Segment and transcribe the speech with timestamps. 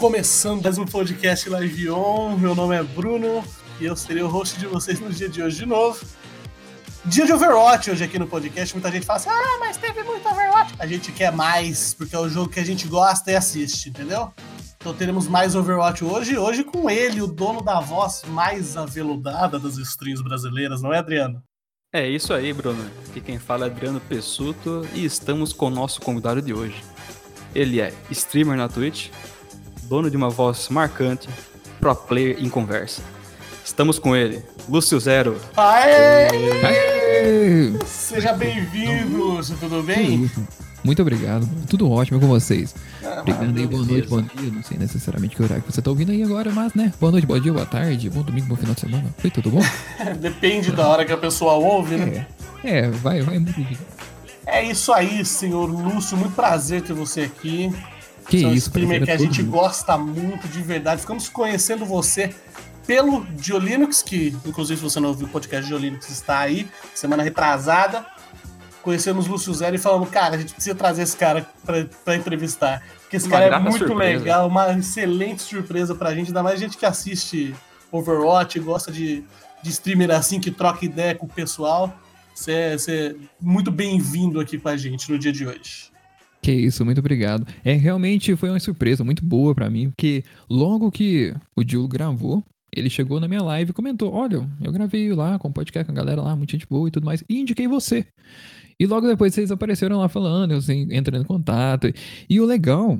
[0.00, 2.34] começando mais um podcast Live On.
[2.34, 3.44] Meu nome é Bruno
[3.78, 6.02] e eu serei o host de vocês no dia de hoje de novo.
[7.04, 8.74] Dia de Overwatch hoje aqui no podcast.
[8.74, 10.72] Muita gente fala assim: ah, mas teve muito Overwatch.
[10.78, 14.32] A gente quer mais, porque é o jogo que a gente gosta e assiste, entendeu?
[14.78, 16.38] Então teremos mais Overwatch hoje.
[16.38, 21.42] Hoje com ele, o dono da voz mais aveludada das streams brasileiras, não é, Adriano?
[21.92, 22.90] É isso aí, Bruno.
[23.06, 26.82] Aqui quem fala é Adriano Pessuto e estamos com o nosso convidado de hoje.
[27.54, 29.10] Ele é streamer na Twitch,
[29.90, 31.28] dono de uma voz marcante,
[31.80, 33.02] pro player em conversa.
[33.64, 35.36] Estamos com ele, Lúcio Zero.
[35.56, 36.28] Aê!
[36.64, 37.72] Aê!
[37.86, 40.30] Seja bem-vindo, Lúcio, tudo bem?
[40.84, 42.72] Muito obrigado, tudo ótimo com vocês.
[43.04, 44.52] Ah, obrigado aí, boa noite, bom dia.
[44.52, 47.26] Não sei necessariamente que horário que você tá ouvindo aí agora, mas né, boa noite,
[47.26, 49.12] bom dia, boa tarde, bom domingo, bom final de semana.
[49.18, 49.62] Foi tudo bom?
[50.20, 52.28] Depende da hora que a pessoa ouve, né?
[52.62, 53.76] É, é vai, vai muito.
[54.46, 56.16] É isso aí, senhor Lúcio.
[56.16, 57.72] Muito prazer ter você aqui.
[58.30, 59.52] Que é um isso, streamer que a gente mundo.
[59.52, 61.00] gosta muito de verdade.
[61.00, 62.34] Ficamos conhecendo você
[62.86, 68.06] pelo Diolinux, que inclusive se você não ouviu o podcast Diolinux está aí, semana retrasada.
[68.82, 71.46] Conhecemos Lúcio Zero e falamos, cara, a gente precisa trazer esse cara
[72.04, 72.82] para entrevistar.
[73.02, 74.18] Porque esse uma cara é muito surpresa.
[74.18, 77.54] legal, uma excelente surpresa pra gente, ainda mais gente que assiste
[77.92, 79.22] Overwatch, gosta de,
[79.62, 81.92] de streamer assim, que troca ideia com o pessoal.
[82.34, 85.89] Você é, é muito bem-vindo aqui com a gente no dia de hoje.
[86.42, 87.46] Que isso, muito obrigado.
[87.64, 92.42] É, realmente foi uma surpresa muito boa para mim, porque logo que o Diogo gravou,
[92.74, 95.92] ele chegou na minha live e comentou: Olha, eu gravei lá com o podcast com
[95.92, 98.06] a galera lá, muita gente boa e tudo mais, e indiquei você.
[98.78, 101.92] E logo depois vocês apareceram lá falando, eu assim, entrando em contato.
[102.28, 102.98] E o legal,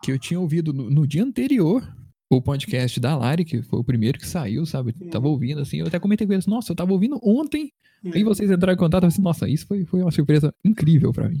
[0.00, 1.82] que eu tinha ouvido no, no dia anterior
[2.30, 4.92] o podcast da Lari, que foi o primeiro que saiu, sabe?
[5.10, 7.70] Tava ouvindo, assim, eu até comentei com eles, nossa, eu tava ouvindo ontem
[8.04, 11.40] e vocês entraram em contato, assim, nossa, isso foi, foi uma surpresa incrível para mim.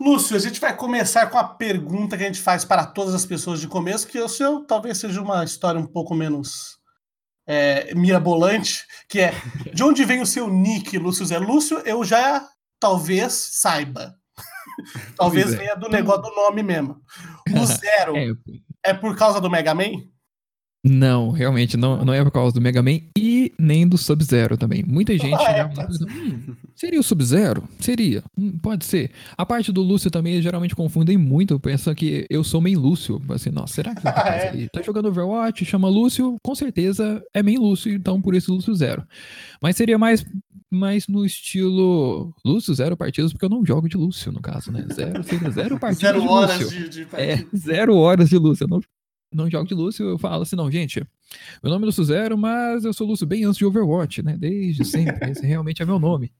[0.00, 3.26] Lúcio, a gente vai começar com a pergunta que a gente faz para todas as
[3.26, 6.78] pessoas de começo, que o seu talvez seja uma história um pouco menos
[7.46, 9.32] é, mirabolante, que é
[9.74, 11.38] de onde vem o seu nick, Lúcio Zé?
[11.38, 12.48] Lúcio, eu já
[12.80, 14.14] talvez saiba.
[15.18, 15.56] talvez é.
[15.56, 16.96] venha do negócio do nome mesmo.
[17.52, 18.30] O zero é.
[18.86, 19.90] é por causa do Mega Man?
[20.82, 24.82] Não, realmente não, não é por causa do Mega Man e nem do Sub-Zero também.
[24.82, 27.68] Muita gente ah, é, hum, seria o Sub-Zero?
[27.78, 29.10] Seria, hum, pode ser.
[29.36, 33.20] A parte do Lúcio também geralmente confundem muito, pensam que eu sou main Lúcio.
[33.28, 34.68] Assim, nossa, será que ah, é?
[34.72, 39.04] tá jogando Overwatch, chama Lúcio, com certeza é main Lúcio, então por isso Lúcio Zero.
[39.60, 40.24] Mas seria mais
[40.70, 44.86] mais no estilo Lúcio, zero partidas, porque eu não jogo de Lúcio, no caso, né?
[44.92, 46.80] Zero, seria zero partidas zero de horas Lúcio.
[46.80, 48.64] De, de é, zero horas de Lúcio.
[48.64, 48.80] Eu não,
[49.32, 51.04] não jogo de Lúcio, eu falo assim, não, gente,
[51.62, 54.36] meu nome é Lúcio Zero, mas eu sou Lúcio bem antes de Overwatch, né?
[54.36, 56.32] Desde sempre, esse realmente é meu nome.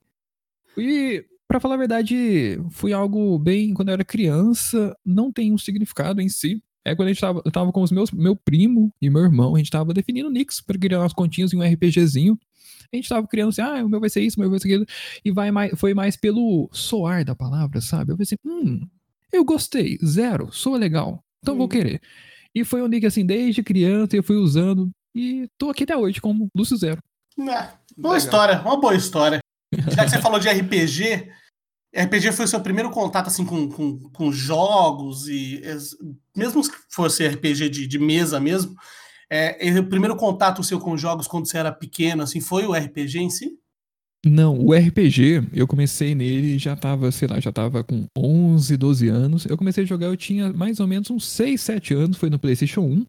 [0.77, 5.59] E, para falar a verdade, foi algo bem, quando eu era criança, não tem um
[5.59, 6.63] significado em si.
[6.85, 9.55] É quando a gente tava, eu tava com os meus, meu primo e meu irmão,
[9.55, 12.39] a gente tava definindo nicks para criar umas continhas em um RPGzinho.
[12.93, 14.69] A gente tava criando assim, ah, o meu vai ser isso, o meu vai ser
[14.69, 14.87] aquilo.
[15.25, 18.13] E vai mais, foi mais pelo soar da palavra, sabe?
[18.13, 18.87] Eu pensei, hum,
[19.33, 21.59] eu gostei, zero, soa legal, então hum.
[21.59, 22.01] vou querer.
[22.55, 24.91] E foi um nick assim, desde criança eu fui usando.
[25.15, 27.01] E tô aqui até hoje como Lúcio Zero.
[27.39, 28.17] É, boa Legal.
[28.17, 29.39] história, uma boa história.
[29.95, 31.31] Já que você falou de RPG,
[31.97, 35.61] RPG foi o seu primeiro contato assim com, com, com jogos e
[36.37, 38.75] mesmo que fosse RPG de, de mesa mesmo,
[39.29, 43.19] é, o primeiro contato seu com jogos quando você era pequeno assim foi o RPG
[43.19, 43.60] em si?
[44.25, 49.09] Não, o RPG, eu comecei nele já tava, sei lá, já tava com 11, 12
[49.09, 49.47] anos.
[49.47, 52.39] Eu comecei a jogar, eu tinha mais ou menos uns 6, 7 anos, foi no
[52.39, 53.07] PlayStation 1.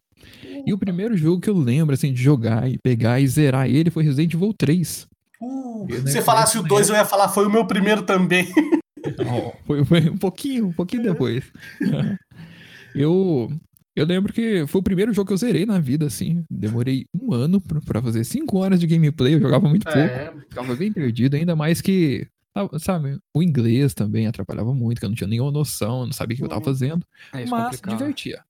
[0.66, 3.90] E o primeiro jogo que eu lembro, assim, de jogar e pegar e zerar ele
[3.90, 5.06] foi Resident Evil 3.
[5.40, 8.48] Uh, se você falasse o 2, eu ia falar, foi o meu primeiro também.
[9.20, 11.44] oh, foi, foi um pouquinho, um pouquinho depois.
[12.94, 13.52] eu,
[13.94, 16.44] eu lembro que foi o primeiro jogo que eu zerei na vida, assim.
[16.50, 20.26] Demorei um ano pra, fazer cinco horas de gameplay, eu jogava muito é.
[20.26, 20.40] pouco.
[20.48, 22.26] Ficava bem perdido, ainda mais que,
[22.78, 26.38] sabe, o inglês também atrapalhava muito, que eu não tinha nenhuma noção, não sabia o
[26.38, 26.64] que eu tava uhum.
[26.64, 27.06] fazendo.
[27.34, 27.98] É, mas complicado.
[27.98, 28.42] divertia.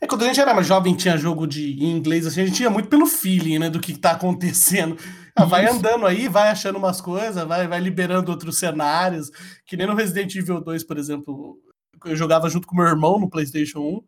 [0.00, 2.62] É, quando a gente era mais jovem, tinha jogo de em inglês, assim, a gente
[2.62, 4.96] ia muito pelo feeling, né, do que tá acontecendo.
[5.36, 9.30] Ah, vai andando aí, vai achando umas coisas, vai, vai liberando outros cenários,
[9.64, 11.58] que nem no Resident Evil 2, por exemplo,
[12.04, 14.02] eu jogava junto com meu irmão no PlayStation 1.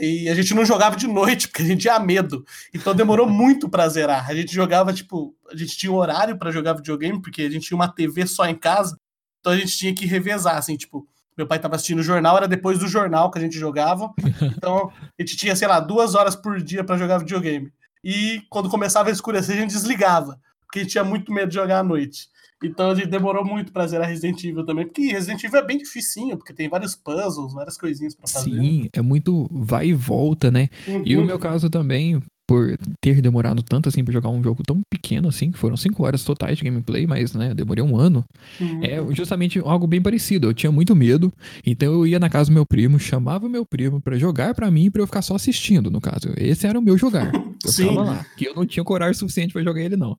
[0.00, 2.44] E a gente não jogava de noite, porque a gente tinha medo.
[2.72, 4.28] Então demorou muito pra zerar.
[4.28, 7.66] A gente jogava, tipo, a gente tinha um horário para jogar videogame, porque a gente
[7.66, 8.98] tinha uma TV só em casa.
[9.40, 11.06] Então a gente tinha que revezar, assim, tipo,
[11.36, 14.12] meu pai tava assistindo o jornal, era depois do jornal que a gente jogava.
[14.56, 17.72] Então a gente tinha, sei lá, duas horas por dia para jogar videogame.
[18.02, 21.54] E quando começava a escurecer, a gente desligava, porque a gente tinha muito medo de
[21.54, 22.28] jogar à noite.
[22.62, 25.78] Então a gente demorou muito pra zerar Resident Evil também, porque Resident Evil é bem
[25.78, 28.50] dificinho, porque tem vários puzzles, várias coisinhas pra fazer.
[28.50, 30.68] Sim, é muito vai e volta, né?
[30.86, 31.02] Uhum.
[31.04, 34.80] E o meu caso também, por ter demorado tanto assim pra jogar um jogo tão
[34.90, 38.24] pequeno assim, que foram 5 horas totais de gameplay, mas né, demorei um ano.
[38.60, 38.84] Uhum.
[38.84, 40.48] É justamente algo bem parecido.
[40.48, 41.32] Eu tinha muito medo,
[41.66, 44.70] então eu ia na casa do meu primo, chamava o meu primo para jogar para
[44.70, 46.32] mim para eu ficar só assistindo, no caso.
[46.36, 47.30] Esse era o meu jogar.
[47.64, 47.86] Eu Sim.
[47.86, 50.18] tava lá, que eu não tinha coragem suficiente para jogar ele não.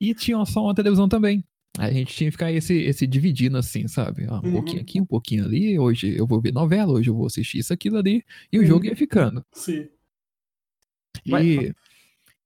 [0.00, 1.42] E tinha só uma televisão também.
[1.78, 4.26] A gente tinha que ficar esse, esse dividindo assim, sabe?
[4.28, 4.52] um uhum.
[4.52, 5.78] pouquinho aqui, um pouquinho ali.
[5.78, 8.24] Hoje eu vou ver novela, hoje eu vou assistir isso, aquilo ali.
[8.52, 8.66] E o uhum.
[8.66, 9.44] jogo ia ficando.
[9.52, 9.88] Sim.
[11.26, 11.72] E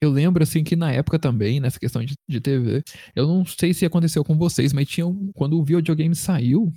[0.01, 2.83] eu lembro, assim, que na época também, nessa questão de, de TV,
[3.15, 6.73] eu não sei se aconteceu com vocês, mas tinha um, quando o videogame saiu,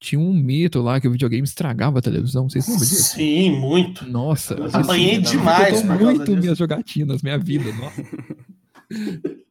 [0.00, 2.48] tinha um mito lá que o videogame estragava a televisão.
[2.48, 3.14] Vocês lembram disso?
[3.14, 4.08] Sim, muito.
[4.08, 5.84] Nossa, apanhei demais.
[5.84, 7.70] muito minhas jogatinas, minha vida.
[7.72, 8.02] Nossa.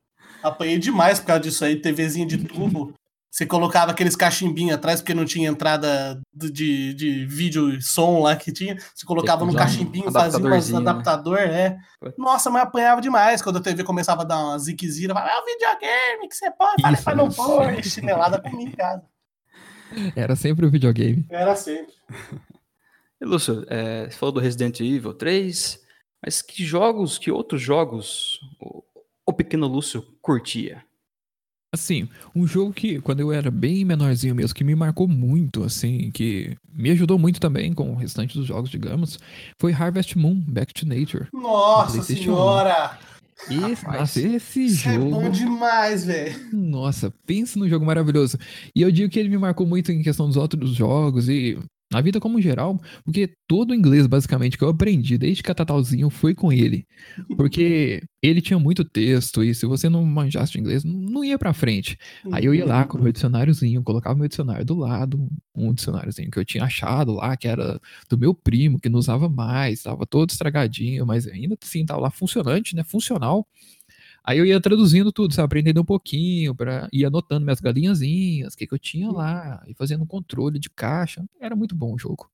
[0.47, 2.94] apanhei demais por causa disso aí, TVzinha de tubo.
[3.36, 8.33] Você colocava aqueles cachimbinhos atrás, porque não tinha entrada de, de vídeo e som lá
[8.33, 8.77] que tinha.
[8.94, 11.77] Você colocava no cachimbinho, fazia um adaptador, é.
[12.18, 15.13] Nossa, mas apanhava demais quando a TV começava a dar uma ziquezira.
[15.13, 16.81] Falava, é o videogame que você pode.
[17.01, 17.89] Falei, não pode.
[17.89, 19.03] Chinelada comigo em casa.
[20.15, 21.25] Era sempre o videogame.
[21.30, 21.94] Era sempre.
[23.21, 25.80] E Lúcio, é, você falou do Resident Evil 3,
[26.21, 28.41] mas que jogos, que outros jogos
[29.27, 30.83] o, pequeno Lúcio curtia?
[31.74, 36.10] Assim, um jogo que, quando eu era bem menorzinho mesmo, que me marcou muito, assim,
[36.12, 39.19] que me ajudou muito também com o restante dos jogos, digamos,
[39.60, 41.27] foi Harvest Moon, Back to Nature.
[41.33, 42.98] Nossa senhora!
[43.50, 45.07] Esse, Rapaz, nossa, esse jogo.
[45.07, 46.36] É bom demais, velho.
[46.54, 48.38] Nossa, pense no jogo maravilhoso.
[48.74, 51.57] E eu digo que ele me marcou muito em questão dos outros jogos e
[51.95, 56.36] na vida como geral, porque todo o inglês, basicamente, que eu aprendi desde catatalzinho foi
[56.36, 56.86] com ele.
[57.38, 61.53] Porque ele tinha muito texto e se você não manjasse de inglês, não ia pra
[61.53, 61.97] frente.
[62.33, 66.30] Aí eu ia lá com o meu dicionáriozinho, colocava meu dicionário do lado, um dicionáriozinho
[66.30, 70.06] que eu tinha achado lá, que era do meu primo, que não usava mais, tava
[70.06, 72.83] todo estragadinho, mas ainda assim tava lá funcionante, né?
[72.83, 73.48] Funcional.
[74.27, 75.45] Aí eu ia traduzindo tudo, sabe?
[75.45, 79.75] Aprendendo um pouquinho, para ir anotando minhas galinhazinhas, o que, que eu tinha lá, e
[79.75, 81.24] fazendo um controle de caixa.
[81.39, 82.27] Era muito bom o jogo.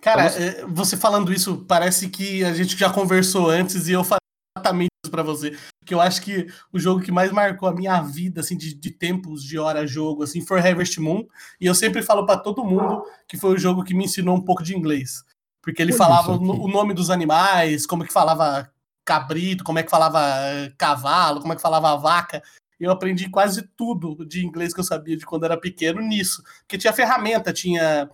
[0.00, 4.20] Cara, então, você falando isso, parece que a gente já conversou antes e eu falei
[4.56, 5.54] exatamente isso pra você.
[5.84, 8.90] Que eu acho que o jogo que mais marcou a minha vida, assim, de, de
[8.90, 11.22] tempos, de hora jogo, assim, foi Harvest Moon.
[11.60, 14.42] E eu sempre falo para todo mundo que foi o jogo que me ensinou um
[14.42, 15.22] pouco de inglês.
[15.60, 18.70] Porque ele falava o nome dos animais, como que falava
[19.06, 22.42] cabrito, como é que falava eh, cavalo, como é que falava vaca.
[22.78, 26.42] Eu aprendi quase tudo de inglês que eu sabia de quando era pequeno nisso.
[26.60, 28.10] Porque tinha ferramenta, tinha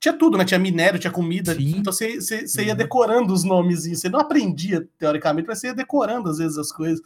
[0.00, 0.44] tinha tudo, né?
[0.46, 1.54] Tinha minério, tinha comida.
[1.54, 1.76] Sim.
[1.76, 2.78] Então você, você, você ia uhum.
[2.78, 3.86] decorando os nomes.
[3.86, 7.00] Você não aprendia, teoricamente, mas você ia decorando às vezes as coisas.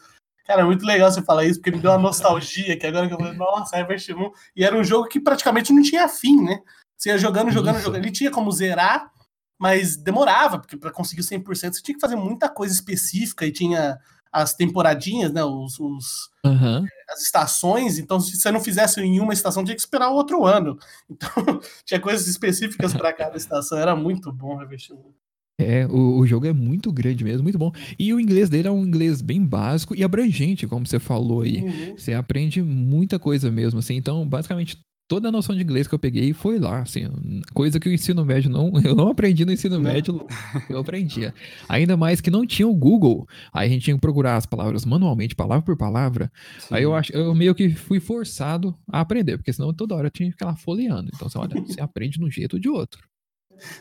[0.46, 3.14] Cara, é muito legal você falar isso, porque me deu uma nostalgia, que agora que
[3.14, 4.30] eu falei, nossa, Harvest Moon.
[4.54, 6.60] E era um jogo que praticamente não tinha fim, né?
[6.96, 7.86] Você ia jogando, jogando, isso.
[7.86, 8.02] jogando.
[8.02, 9.10] Ele tinha como zerar,
[9.58, 13.98] mas demorava, porque para conseguir 100% você tinha que fazer muita coisa específica e tinha
[14.32, 16.84] as temporadinhas, né, os, os uhum.
[17.08, 20.76] as estações, então se você não fizesse em uma estação, tinha que esperar outro ano.
[21.08, 25.14] Então, tinha coisas específicas para cada estação, era muito bom revestimento.
[25.56, 27.70] É, o, o, jogo é muito grande mesmo, muito bom.
[27.96, 31.62] E o inglês dele é um inglês bem básico e abrangente, como você falou aí.
[31.62, 31.96] Uhum.
[31.96, 33.94] Você aprende muita coisa mesmo, assim.
[33.94, 37.08] Então, basicamente, toda a noção de inglês que eu peguei foi lá, assim,
[37.52, 40.26] coisa que o ensino médio não, eu não aprendi no ensino médio,
[40.68, 41.34] eu aprendia.
[41.68, 44.84] Ainda mais que não tinha o Google, aí a gente tinha que procurar as palavras
[44.84, 46.30] manualmente, palavra por palavra.
[46.58, 46.74] Sim.
[46.74, 50.10] Aí eu acho, eu meio que fui forçado a aprender, porque senão toda hora eu
[50.10, 51.10] tinha que ficar lá folheando.
[51.14, 53.02] Então, você olha, você aprende de um jeito ou de outro.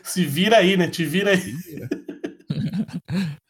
[0.02, 0.88] Se vira aí, né?
[0.88, 1.38] Te vira aí.
[1.38, 1.88] Vira.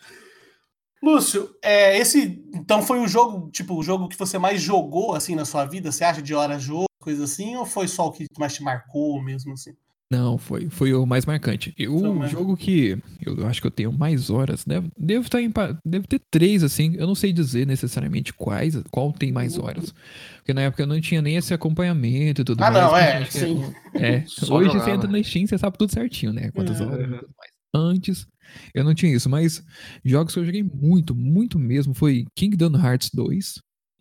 [1.03, 5.35] Lúcio, é, esse então foi o jogo, tipo, o jogo que você mais jogou assim
[5.35, 5.93] na sua vida?
[5.93, 6.87] Você acha de hora jogo?
[7.05, 9.75] Coisa assim, ou foi só o que mais te marcou mesmo assim?
[10.11, 11.75] Não, foi, foi o mais marcante.
[11.79, 15.53] E o jogo que eu acho que eu tenho mais horas, deve, devo estar em,
[15.85, 19.65] deve ter três, assim, eu não sei dizer necessariamente quais, qual tem mais uhum.
[19.65, 19.95] horas.
[20.37, 22.85] Porque na época eu não tinha nem esse acompanhamento e tudo ah, mais.
[22.85, 23.75] Ah, não, é, sim.
[23.95, 24.85] É, hoje jogava.
[24.85, 26.51] você entra na Steam, você sabe tudo certinho, né?
[26.53, 26.89] Quantas uhum.
[26.89, 27.51] horas e tudo mais.
[27.75, 28.27] Antes,
[28.73, 29.65] eu não tinha isso, mas
[30.05, 33.55] jogos que eu joguei muito, muito mesmo, foi Kingdom Hearts 2.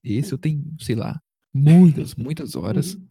[0.03, 1.17] Esse eu tenho, sei lá,
[1.53, 2.95] muitas, muitas horas.
[2.95, 3.07] Uhum.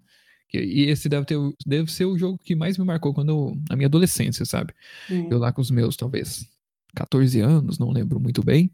[0.54, 3.76] E esse deve, ter, deve ser o jogo que mais me marcou quando eu, na
[3.76, 4.74] minha adolescência, sabe?
[5.08, 5.28] Uhum.
[5.30, 6.46] Eu lá com os meus, talvez,
[6.94, 8.70] 14 anos, não lembro muito bem.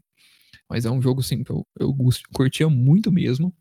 [0.69, 1.95] Mas é um jogo, assim, que eu, eu
[2.33, 3.53] curtia muito mesmo.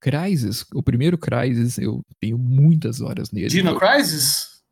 [0.00, 3.48] Crysis, o primeiro Crysis, eu tenho muitas horas nele.
[3.48, 4.62] Dino Crysis?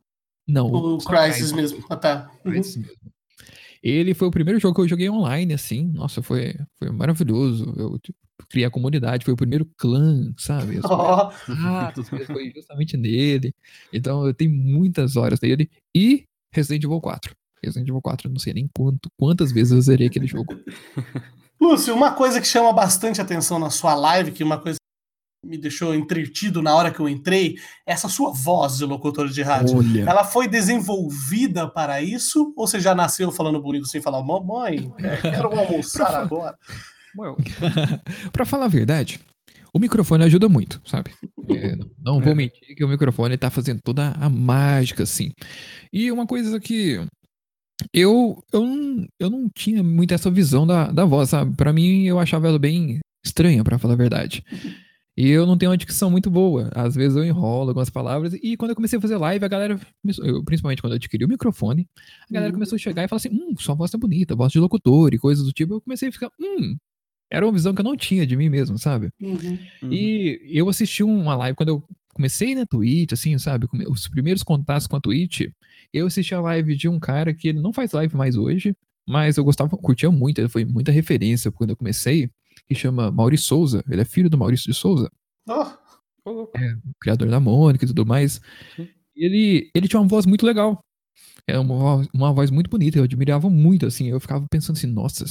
[0.45, 0.67] Não.
[0.67, 1.85] O Crysis mesmo.
[1.89, 2.31] Ah, tá.
[2.43, 2.51] Uhum.
[2.51, 2.95] Crysis mesmo.
[3.83, 5.91] Ele foi o primeiro jogo que eu joguei online, assim.
[5.93, 7.73] Nossa, foi, foi maravilhoso.
[7.77, 10.79] Eu tipo, criei a comunidade, foi o primeiro clã, sabe?
[10.83, 11.31] Oh.
[11.63, 11.91] Ah,
[12.27, 13.53] foi justamente nele.
[13.91, 15.69] Então eu tenho muitas horas nele.
[15.95, 17.33] E Resident Evil 4.
[17.63, 20.53] Resident Evil 4, eu não sei nem quanto, quantas vezes eu zerei aquele jogo.
[21.59, 24.77] Lúcio, uma coisa que chama bastante atenção na sua live, que uma coisa
[25.43, 27.55] me deixou entretido na hora que eu entrei,
[27.85, 29.77] essa sua voz de locutor de rádio.
[29.77, 30.09] Olha.
[30.09, 32.53] Ela foi desenvolvida para isso?
[32.55, 36.57] Ou você já nasceu falando bonito sem falar, mamãe, é, quero almoçar agora?
[38.31, 39.19] para falar a verdade,
[39.73, 41.11] o microfone ajuda muito, sabe?
[41.49, 42.35] É, não vou é.
[42.35, 45.31] mentir que o microfone tá fazendo toda a mágica, assim.
[45.91, 46.99] E uma coisa que
[47.93, 51.55] eu, eu, não, eu não tinha muito essa visão da, da voz, sabe?
[51.55, 54.43] Pra mim, eu achava ela bem estranha, para falar a verdade.
[55.17, 56.69] E eu não tenho uma dicção muito boa.
[56.73, 58.33] Às vezes eu enrolo algumas palavras.
[58.41, 59.79] E quando eu comecei a fazer live, a galera,
[60.23, 61.87] eu, principalmente quando eu adquiri o microfone,
[62.29, 62.55] a galera uhum.
[62.55, 65.19] começou a chegar e falar assim: hum, sua voz tá bonita, voz de locutor e
[65.19, 65.73] coisas do tipo.
[65.73, 66.77] Eu comecei a ficar, hum,
[67.29, 69.09] era uma visão que eu não tinha de mim mesmo, sabe?
[69.21, 69.57] Uhum.
[69.91, 73.67] E eu assisti uma live quando eu comecei na Twitch, assim, sabe?
[73.87, 75.47] Os primeiros contatos com a Twitch,
[75.93, 78.75] eu assisti a live de um cara que ele não faz live mais hoje,
[79.07, 82.29] mas eu gostava, curtia muito, ele foi muita referência quando eu comecei,
[82.73, 83.83] que chama Maurício Souza.
[83.89, 85.11] Ele é filho do Maurício de Souza.
[85.47, 86.47] Oh.
[86.55, 88.39] É, criador da Mônica e tudo mais.
[89.15, 90.81] Ele, ele tinha uma voz muito legal.
[91.45, 94.07] É uma, uma voz muito bonita, eu admirava muito, assim.
[94.07, 95.25] Eu ficava pensando assim, nossa,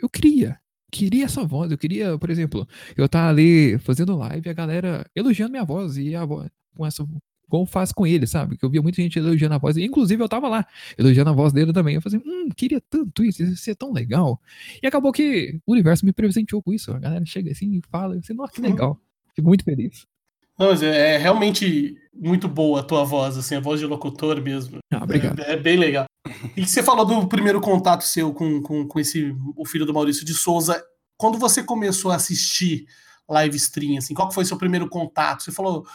[0.00, 0.58] eu queria
[0.90, 1.70] queria essa voz.
[1.70, 2.66] Eu queria, por exemplo,
[2.96, 6.48] eu estar tá ali fazendo live e a galera elogiando minha voz e a voz
[6.74, 7.04] com essa
[7.48, 8.56] como faz com ele, sabe?
[8.56, 11.32] Que eu via muita gente elogiando a voz, e inclusive eu tava lá, elogiando a
[11.32, 11.94] voz dele também.
[11.94, 14.40] Eu falei, hum, queria tanto isso, isso ia ser tão legal.
[14.82, 16.92] E acabou que o universo me presenteou com isso.
[16.92, 19.00] A galera chega assim e fala, eu falei, nossa, que legal.
[19.34, 20.06] Fico muito feliz.
[20.58, 24.42] Não, mas é, é realmente muito boa a tua voz, assim, a voz de locutor
[24.42, 24.78] mesmo.
[24.92, 25.40] Ah, obrigado.
[25.40, 26.06] É, é bem legal.
[26.56, 30.24] E você falou do primeiro contato seu com, com, com esse, o filho do Maurício
[30.24, 30.82] de Souza.
[31.16, 32.86] Quando você começou a assistir
[33.28, 35.42] live stream, assim, qual foi seu primeiro contato?
[35.44, 35.86] Você falou,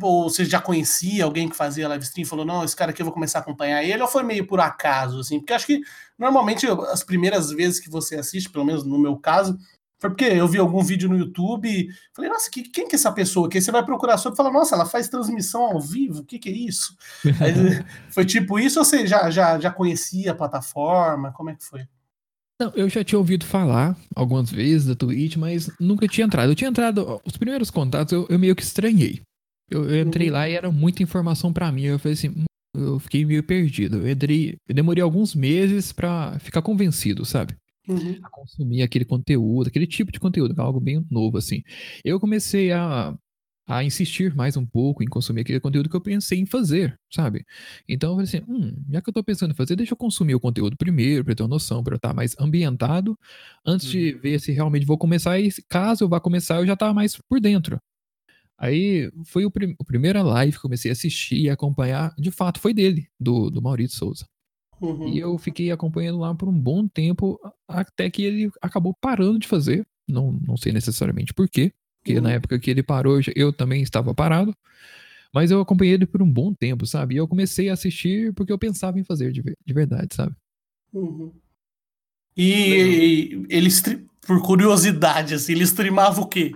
[0.00, 3.06] ou você já conhecia alguém que fazia live stream, falou, não, esse cara aqui eu
[3.06, 5.38] vou começar a acompanhar ele, ou foi meio por acaso, assim?
[5.38, 5.80] Porque acho que
[6.18, 9.56] normalmente as primeiras vezes que você assiste, pelo menos no meu caso,
[10.00, 12.98] foi porque eu vi algum vídeo no YouTube e falei, nossa, que, quem que é
[12.98, 13.48] essa pessoa?
[13.48, 16.24] Que aí você vai procurar sobre e fala, nossa, ela faz transmissão ao vivo, o
[16.24, 16.96] que, que é isso?
[17.40, 17.54] aí,
[18.10, 21.32] foi tipo isso ou você já, já, já conhecia a plataforma?
[21.32, 21.86] Como é que foi?
[22.60, 26.50] Não, eu já tinha ouvido falar algumas vezes da Twitch, mas nunca tinha entrado.
[26.50, 29.22] Eu tinha entrado, os primeiros contatos eu, eu meio que estranhei.
[29.70, 31.84] Eu, eu entrei lá e era muita informação para mim.
[31.84, 32.44] Eu falei assim,
[32.74, 33.98] eu fiquei meio perdido.
[33.98, 37.56] Eu, entrei, eu demorei alguns meses para ficar convencido, sabe?
[37.88, 38.18] uhum.
[38.22, 41.62] a consumir aquele conteúdo, aquele tipo de conteúdo, é algo bem novo, assim.
[42.04, 43.16] Eu comecei a,
[43.66, 47.44] a insistir mais um pouco em consumir aquele conteúdo que eu pensei em fazer, sabe?
[47.88, 50.34] Então eu falei assim, hum, já que eu tô pensando em fazer, deixa eu consumir
[50.34, 53.18] o conteúdo primeiro, pra ter uma noção, pra eu estar mais ambientado,
[53.64, 53.92] antes uhum.
[53.92, 57.16] de ver se realmente vou começar, e caso eu vá começar, eu já tava mais
[57.28, 57.78] por dentro.
[58.58, 62.60] Aí foi o, prim o primeira live que comecei a assistir e acompanhar, de fato,
[62.60, 64.26] foi dele, do, do Maurício Souza.
[64.80, 65.08] Uhum.
[65.08, 69.48] E eu fiquei acompanhando lá por um bom tempo, até que ele acabou parando de
[69.48, 69.86] fazer.
[70.06, 72.22] Não, não sei necessariamente por quê, porque uhum.
[72.22, 74.54] na época que ele parou, eu também estava parado.
[75.32, 77.14] Mas eu acompanhei ele por um bom tempo, sabe?
[77.14, 80.36] E eu comecei a assistir porque eu pensava em fazer de, de verdade, sabe?
[80.92, 81.32] Uhum.
[82.36, 83.70] E ele,
[84.26, 86.52] por curiosidade, assim, ele streamava o quê?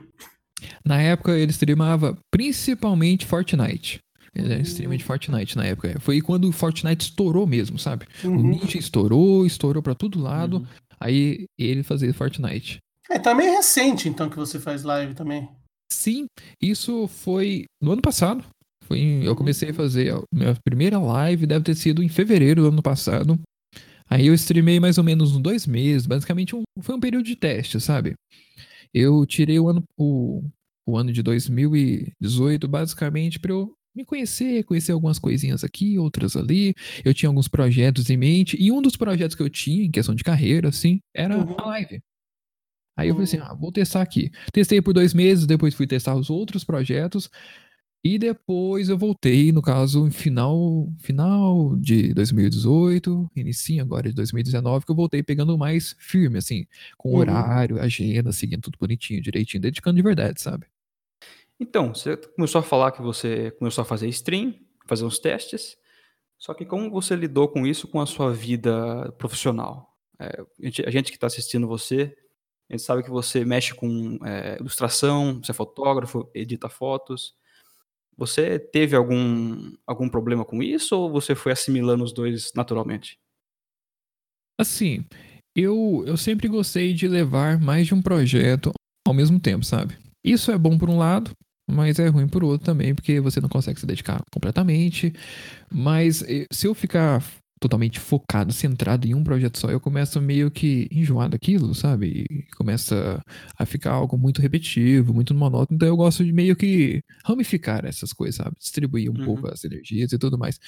[0.85, 3.99] Na época ele streamava principalmente Fortnite.
[4.35, 5.99] Ele era extremamente Fortnite na época.
[6.00, 8.07] Foi quando o Fortnite estourou mesmo, sabe?
[8.23, 8.38] Uhum.
[8.38, 10.59] O Ninja estourou, estourou para todo lado.
[10.59, 10.67] Uhum.
[11.00, 12.79] Aí ele fazia Fortnite.
[13.11, 15.49] É também recente, então, que você faz live também.
[15.91, 16.27] Sim,
[16.61, 18.45] isso foi no ano passado.
[18.85, 22.62] Foi em, eu comecei a fazer a minha primeira live, deve ter sido em fevereiro
[22.62, 23.38] do ano passado.
[24.11, 27.37] Aí eu streamei mais ou menos uns dois meses, basicamente um, foi um período de
[27.37, 28.15] teste, sabe?
[28.92, 30.42] Eu tirei o ano, o,
[30.87, 36.75] o ano de 2018 basicamente para eu me conhecer, conhecer algumas coisinhas aqui, outras ali.
[37.04, 40.14] Eu tinha alguns projetos em mente, e um dos projetos que eu tinha, em questão
[40.14, 41.57] de carreira, assim, era uhum.
[41.59, 42.00] a live.
[42.97, 43.45] Aí eu falei assim, uhum.
[43.45, 44.30] ah, vou testar aqui.
[44.52, 47.30] Testei por dois meses, depois fui testar os outros projetos,
[48.02, 54.93] e depois eu voltei, no caso, final, final de 2018, início agora de 2019, que
[54.93, 57.19] eu voltei pegando mais firme, assim, com uhum.
[57.19, 60.67] horário, agenda, seguindo tudo bonitinho, direitinho, dedicando de verdade, sabe?
[61.59, 64.55] Então, você começou a falar que você começou a fazer stream,
[64.87, 65.76] fazer uns testes.
[66.38, 69.93] Só que como você lidou com isso com a sua vida profissional?
[70.21, 70.40] É,
[70.87, 72.17] a gente que está assistindo você,
[72.71, 77.35] a gente sabe que você mexe com é, ilustração, você é fotógrafo, edita fotos.
[78.19, 83.17] Você teve algum, algum problema com isso ou você foi assimilando os dois naturalmente?
[84.61, 85.05] Assim,
[85.57, 88.73] eu, eu sempre gostei de levar mais de um projeto
[89.07, 89.97] ao mesmo tempo, sabe?
[90.25, 91.31] Isso é bom por um lado,
[91.71, 95.13] mas é ruim por outro também, porque você não consegue se dedicar completamente.
[95.73, 97.23] Mas eh, se eu ficar
[97.59, 102.27] totalmente focado, centrado em um projeto só, eu começo meio que enjoar daquilo, sabe?
[102.31, 103.23] E começa
[103.57, 105.77] a ficar algo muito repetitivo, muito monótono.
[105.77, 108.57] Então eu gosto de meio que ramificar essas coisas, sabe?
[108.59, 109.25] Distribuir um uhum.
[109.25, 110.59] pouco as energias e tudo mais.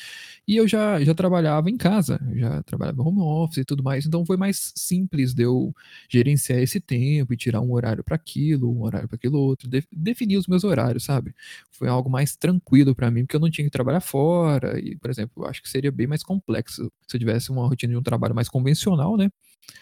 [0.46, 4.24] E eu já, já trabalhava em casa, já trabalhava home office e tudo mais, então
[4.24, 5.74] foi mais simples de eu
[6.08, 9.82] gerenciar esse tempo e tirar um horário para aquilo, um horário para aquilo outro, de,
[9.92, 11.34] definir os meus horários, sabe?
[11.70, 15.10] Foi algo mais tranquilo para mim, porque eu não tinha que trabalhar fora e, por
[15.10, 18.02] exemplo, eu acho que seria bem mais complexo se eu tivesse uma rotina de um
[18.02, 19.30] trabalho mais convencional, né?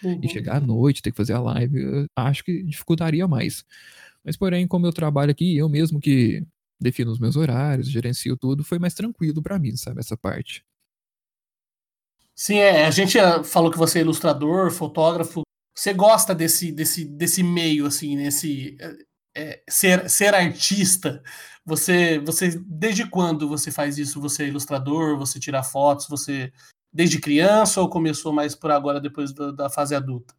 [0.03, 0.19] Uhum.
[0.23, 3.63] E chegar à noite, ter que fazer a live, acho que dificultaria mais.
[4.23, 6.43] Mas, porém, como eu trabalho aqui, eu mesmo que
[6.79, 9.99] defino os meus horários, gerencio tudo, foi mais tranquilo para mim, sabe?
[9.99, 10.63] Essa parte.
[12.35, 15.41] Sim, é, a gente eh, falou que você é ilustrador, fotógrafo.
[15.75, 18.77] Você gosta desse, desse, desse meio, assim, nesse
[19.35, 21.21] é, ser, ser artista.
[21.65, 24.19] Você, você, desde quando você faz isso?
[24.21, 25.17] Você é ilustrador?
[25.17, 26.07] Você tira fotos?
[26.07, 26.51] Você
[26.91, 30.33] desde criança ou começou mais por agora, depois da, da fase adulta?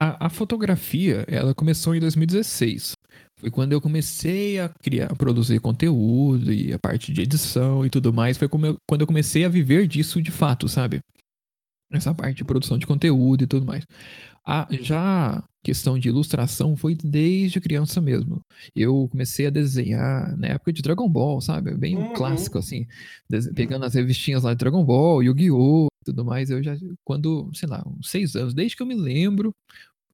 [0.00, 2.92] A, a, fotografia, ela começou em 2016.
[3.38, 7.90] Foi quando eu comecei a criar, a produzir conteúdo e a parte de edição e
[7.90, 8.36] tudo mais.
[8.36, 11.00] Foi eu, quando eu comecei a viver disso de fato, sabe?
[11.92, 13.84] Essa parte de produção de conteúdo e tudo mais.
[14.46, 18.40] A, já questão de ilustração foi desde criança mesmo.
[18.76, 21.74] Eu comecei a desenhar na época de Dragon Ball, sabe?
[21.74, 22.12] Bem uhum.
[22.12, 22.86] clássico, assim.
[23.54, 25.88] Pegando as revistinhas lá de Dragon Ball, Yu-Gi-Oh!
[26.04, 26.50] tudo mais.
[26.50, 29.54] Eu já, quando, sei lá, uns seis anos, desde que eu me lembro,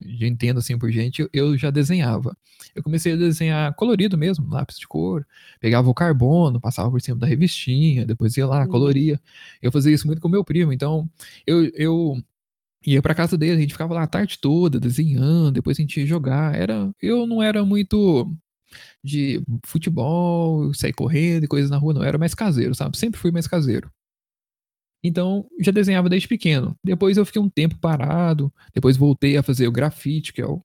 [0.01, 2.37] já entendo assim por gente, eu já desenhava.
[2.75, 5.27] Eu comecei a desenhar colorido mesmo, lápis de cor,
[5.59, 8.69] pegava o carbono, passava por cima da revistinha, depois ia lá, uhum.
[8.69, 9.21] coloria.
[9.61, 11.11] Eu fazia isso muito com meu primo, então
[11.47, 12.23] eu, eu
[12.87, 16.01] ia pra casa dele, a gente ficava lá a tarde toda desenhando, depois a gente
[16.01, 16.55] ia jogar.
[16.55, 18.33] Era, eu não era muito
[19.03, 22.03] de futebol, sair correndo e coisas na rua, não.
[22.03, 22.99] Eu era mais caseiro, sabe?
[22.99, 23.91] Sempre fui mais caseiro.
[25.03, 26.77] Então, já desenhava desde pequeno.
[26.85, 30.61] Depois eu fiquei um tempo parado, depois voltei a fazer o grafite, que é um,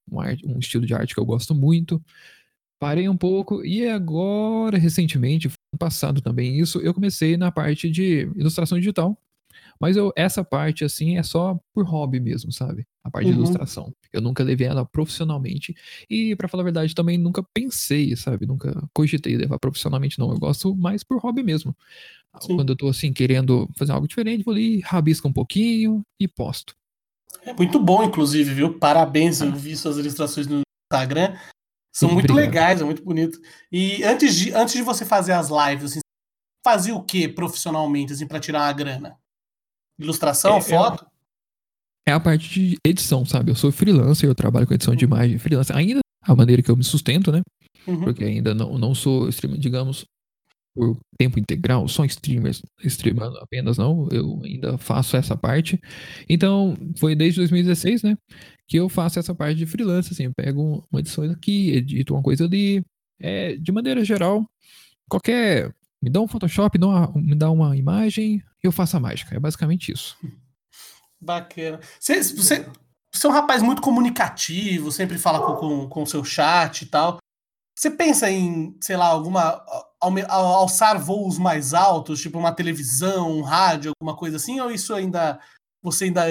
[0.46, 2.04] um estilo de arte que eu gosto muito.
[2.80, 8.30] Parei um pouco e agora, recentemente, no passado também isso, eu comecei na parte de
[8.36, 9.18] ilustração digital,
[9.80, 12.88] mas eu, essa parte, assim, é só por hobby mesmo, sabe?
[13.04, 13.34] A parte uhum.
[13.34, 13.94] de ilustração.
[14.12, 15.76] Eu nunca levei ela profissionalmente.
[16.10, 18.46] E, para falar a verdade, também nunca pensei, sabe?
[18.46, 20.32] Nunca cogitei levar profissionalmente, não.
[20.32, 21.76] Eu gosto mais por hobby mesmo.
[22.42, 22.56] Sim.
[22.56, 26.76] Quando eu tô, assim, querendo fazer algo diferente, vou ali, rabisco um pouquinho e posto.
[27.44, 28.80] É muito bom, inclusive, viu?
[28.80, 30.62] Parabéns, eu vi suas ilustrações no
[30.92, 31.38] Instagram.
[31.94, 32.52] São muito obrigado.
[32.54, 33.40] legais, é muito bonito.
[33.72, 36.00] E antes de, antes de você fazer as lives, assim,
[36.66, 39.18] fazia o que profissionalmente, assim, para tirar uma grana?
[40.00, 41.06] Ilustração, é, é foto?
[42.08, 43.52] É a, parte de edição, sabe?
[43.52, 44.98] Eu sou freelancer, eu trabalho com edição uhum.
[44.98, 45.76] de imagem freelancer.
[45.76, 47.42] Ainda a maneira que eu me sustento, né?
[47.88, 48.02] Uhum.
[48.02, 50.06] Porque ainda não, não sou streamer, digamos,
[50.76, 55.80] por tempo integral, só streamers, streamando apenas não, eu ainda faço essa parte.
[56.28, 58.18] Então, foi desde 2016, né,
[58.68, 62.22] que eu faço essa parte de freelance, assim, eu pego uma edição aqui, edito uma
[62.22, 62.84] coisa ali,
[63.22, 64.46] é, de maneira geral,
[65.10, 65.74] qualquer,
[66.06, 66.78] me dá um Photoshop,
[67.16, 69.36] me dá uma imagem, eu faço a mágica.
[69.36, 70.16] É basicamente isso.
[71.20, 71.80] Bacana.
[72.00, 72.70] Você, você,
[73.12, 77.18] você é um rapaz muito comunicativo, sempre fala com, com, o seu chat e tal.
[77.76, 79.66] Você pensa em, sei lá, alguma.
[80.30, 84.60] alçar voos mais altos, tipo uma televisão, um rádio, alguma coisa assim?
[84.60, 85.40] Ou isso ainda.
[85.82, 86.24] Você ainda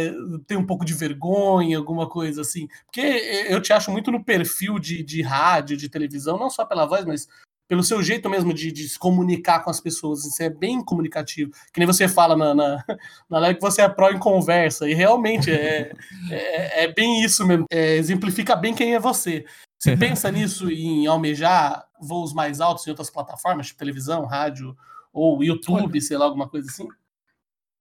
[0.46, 2.68] tem um pouco de vergonha, alguma coisa assim?
[2.87, 3.00] Porque
[3.48, 7.04] eu te acho muito no perfil de, de rádio, de televisão, não só pela voz,
[7.04, 7.28] mas
[7.66, 10.22] pelo seu jeito mesmo de, de, se comunicar com as pessoas.
[10.22, 11.50] Você é bem comunicativo.
[11.72, 12.85] Que nem você fala na, na,
[13.29, 14.88] na live que você é pró em conversa.
[14.88, 15.92] E realmente é,
[16.31, 17.66] é, é bem isso mesmo.
[17.70, 19.44] É, exemplifica bem quem é você.
[19.79, 24.77] Você pensa nisso em almejar voos mais altos em outras plataformas, tipo televisão, rádio
[25.12, 26.88] ou YouTube, sei lá, alguma coisa assim?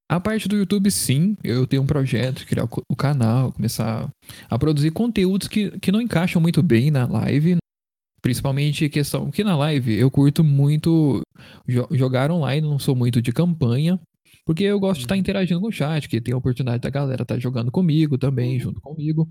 [0.09, 1.35] A parte do YouTube, sim.
[1.43, 4.07] Eu tenho um projeto de criar o canal, começar
[4.49, 7.57] a produzir conteúdos que, que não encaixam muito bem na live,
[8.23, 11.21] Principalmente questão que na live eu curto muito
[11.91, 13.99] jogar online, não sou muito de campanha,
[14.45, 15.19] porque eu gosto de estar uhum.
[15.19, 18.79] interagindo com o chat, que tem a oportunidade da galera estar jogando comigo também, junto
[18.79, 19.27] comigo.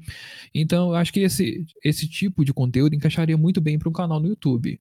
[0.55, 4.21] Então, eu acho que esse, esse tipo de conteúdo encaixaria muito bem para um canal
[4.21, 4.79] no YouTube.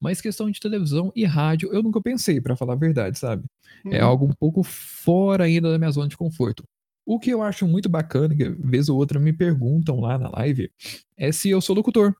[0.00, 3.44] Mas questão de televisão e rádio, eu nunca pensei, para falar a verdade, sabe?
[3.84, 3.94] É uhum.
[3.94, 6.62] É algo um pouco fora ainda da minha zona de conforto.
[7.04, 10.70] O que eu acho muito bacana, que vez ou outra me perguntam lá na live,
[11.16, 12.14] é se eu sou locutor.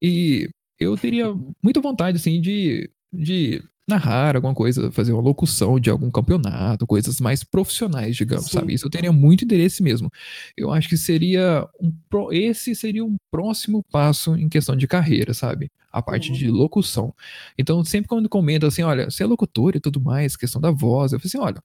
[0.00, 0.50] E
[0.82, 6.10] eu teria muita vontade, assim, de, de narrar alguma coisa, fazer uma locução de algum
[6.10, 8.58] campeonato, coisas mais profissionais, digamos, Sim.
[8.58, 8.74] sabe?
[8.74, 10.10] Isso eu teria muito interesse mesmo.
[10.56, 11.92] Eu acho que seria um
[12.30, 15.70] esse seria um próximo passo em questão de carreira, sabe?
[15.90, 16.36] A parte uhum.
[16.36, 17.12] de locução.
[17.58, 21.12] Então, sempre quando comenta assim, olha, você é locutor e tudo mais, questão da voz,
[21.12, 21.62] eu falei assim, olha,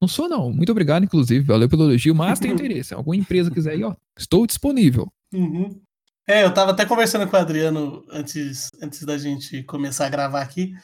[0.00, 3.72] não sou não, muito obrigado inclusive, valeu pelo elogio, mas tem interesse, alguma empresa quiser
[3.72, 5.10] aí, ó, estou disponível.
[5.34, 5.80] Uhum.
[6.26, 10.42] É, eu tava até conversando com o Adriano antes, antes da gente começar a gravar
[10.42, 10.74] aqui,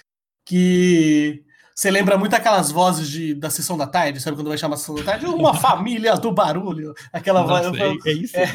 [0.47, 1.43] que
[1.75, 4.79] você lembra muito aquelas vozes de, da sessão da tarde, sabe quando vai chamar a
[4.79, 5.27] sessão da tarde?
[5.27, 6.95] Uma família do barulho.
[7.13, 7.81] Aquela nossa, voz.
[7.81, 8.37] Eu, é, é isso.
[8.37, 8.49] É,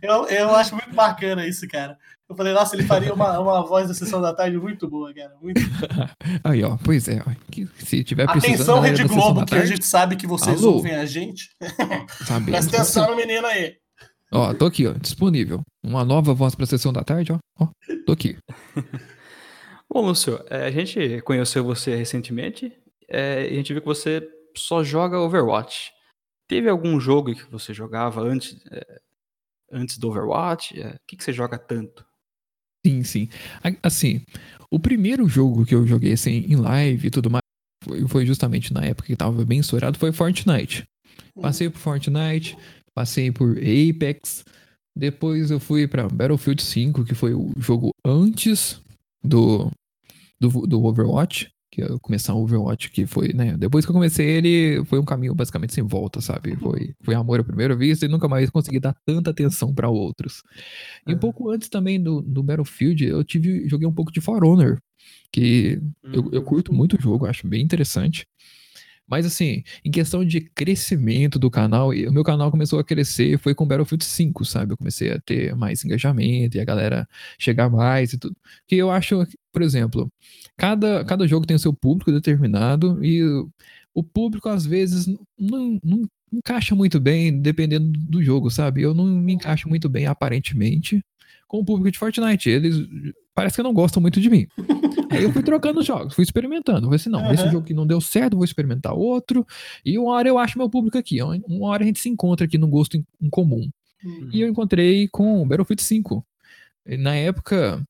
[0.00, 1.98] eu, eu acho muito bacana isso, cara.
[2.26, 5.34] Eu falei, nossa, ele faria uma, uma voz da sessão da tarde muito boa, cara.
[5.42, 5.60] Muito
[6.42, 7.22] Aí, ó, pois é.
[7.78, 10.76] se tiver Atenção, Rede Globo, que a gente sabe que vocês Alô?
[10.76, 11.50] ouvem a gente.
[12.24, 13.76] Sabe, Presta atenção no menino aí.
[14.34, 15.62] Ó, tô aqui, ó, disponível.
[15.80, 17.38] Uma nova voz pra sessão da tarde, ó.
[17.60, 17.68] Ó,
[18.04, 18.36] tô aqui.
[19.88, 22.72] Bom, Lúcio, é, a gente conheceu você recentemente
[23.08, 25.92] é, e a gente viu que você só joga Overwatch.
[26.48, 29.00] Teve algum jogo que você jogava antes, é,
[29.70, 30.80] antes do Overwatch?
[30.80, 32.04] O que, que você joga tanto?
[32.84, 33.28] Sim, sim.
[33.82, 34.24] Assim,
[34.68, 37.40] o primeiro jogo que eu joguei assim, em live e tudo mais
[38.08, 40.84] foi justamente na época que tava bem estourado, foi Fortnite.
[41.40, 42.56] Passei por Fortnite,
[42.94, 44.44] passei por Apex,
[44.96, 48.80] depois eu fui para Battlefield 5, que foi o jogo antes
[49.22, 49.70] do,
[50.40, 53.56] do, do Overwatch, que eu começar o Overwatch, que foi, né?
[53.56, 56.54] Depois que eu comecei ele, foi um caminho basicamente sem volta, sabe?
[56.54, 60.42] Foi, foi amor à primeira vista e nunca mais consegui dar tanta atenção para outros.
[61.08, 64.44] E um pouco antes também do, do Battlefield, eu tive, joguei um pouco de For
[64.44, 64.78] Honor,
[65.32, 66.78] que eu, eu curto uhum.
[66.78, 68.24] muito o jogo, acho bem interessante.
[69.06, 73.54] Mas assim, em questão de crescimento do canal, o meu canal começou a crescer foi
[73.54, 74.72] com Battlefield 5, sabe?
[74.72, 78.36] Eu comecei a ter mais engajamento e a galera chegar mais e tudo.
[78.66, 80.10] Que eu acho, por exemplo,
[80.56, 83.22] cada, cada jogo tem o seu público determinado e
[83.94, 85.06] o público às vezes
[85.38, 88.82] não, não encaixa muito bem dependendo do jogo, sabe?
[88.82, 91.04] Eu não me encaixo muito bem aparentemente
[91.46, 92.50] com o público de Fortnite.
[92.50, 92.86] Eles
[93.34, 94.46] parece que não gostam muito de mim.
[95.10, 96.82] Aí eu fui trocando os jogos, fui experimentando.
[96.82, 97.32] Falei assim, não, uhum.
[97.32, 99.46] esse jogo que não deu certo, vou experimentar outro.
[99.84, 101.20] E uma hora eu acho meu público aqui.
[101.22, 103.68] Uma hora a gente se encontra aqui num gosto em comum.
[104.04, 104.30] Uhum.
[104.32, 106.24] E eu encontrei com Battlefield 5.
[106.98, 107.82] Na época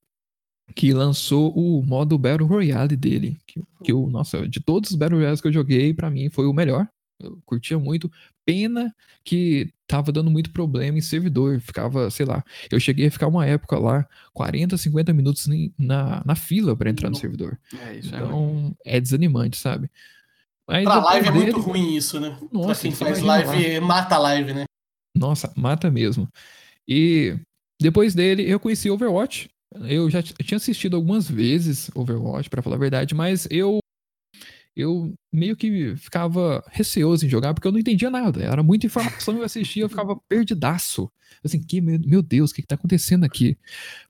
[0.74, 3.38] que lançou o modo Battle Royale dele.
[3.46, 6.46] Que, que eu, nossa, de todos os Battle Royales que eu joguei, para mim foi
[6.46, 6.88] o melhor.
[7.20, 8.10] Eu curtia muito.
[8.44, 11.60] Pena que tava dando muito problema em servidor.
[11.60, 16.34] Ficava, sei lá, eu cheguei a ficar uma época lá, 40, 50 minutos na, na
[16.34, 17.58] fila para entrar no servidor.
[17.72, 19.90] É, isso é então, é, é desanimante, sabe?
[20.66, 22.36] Mas pra live é muito ruim isso, né?
[22.50, 23.86] Nossa, pra quem faz live, lá.
[23.86, 24.64] mata a live, né?
[25.14, 26.28] Nossa, mata mesmo.
[26.88, 27.38] E
[27.80, 29.48] depois dele, eu conheci Overwatch.
[29.82, 33.78] Eu já tinha assistido algumas vezes Overwatch, para falar a verdade, mas eu
[34.76, 38.42] eu meio que ficava receoso em jogar porque eu não entendia nada.
[38.42, 41.10] Era muita informação, eu assistia, eu ficava perdidaço.
[41.44, 43.56] Assim, que, meu Deus, o que, que tá acontecendo aqui?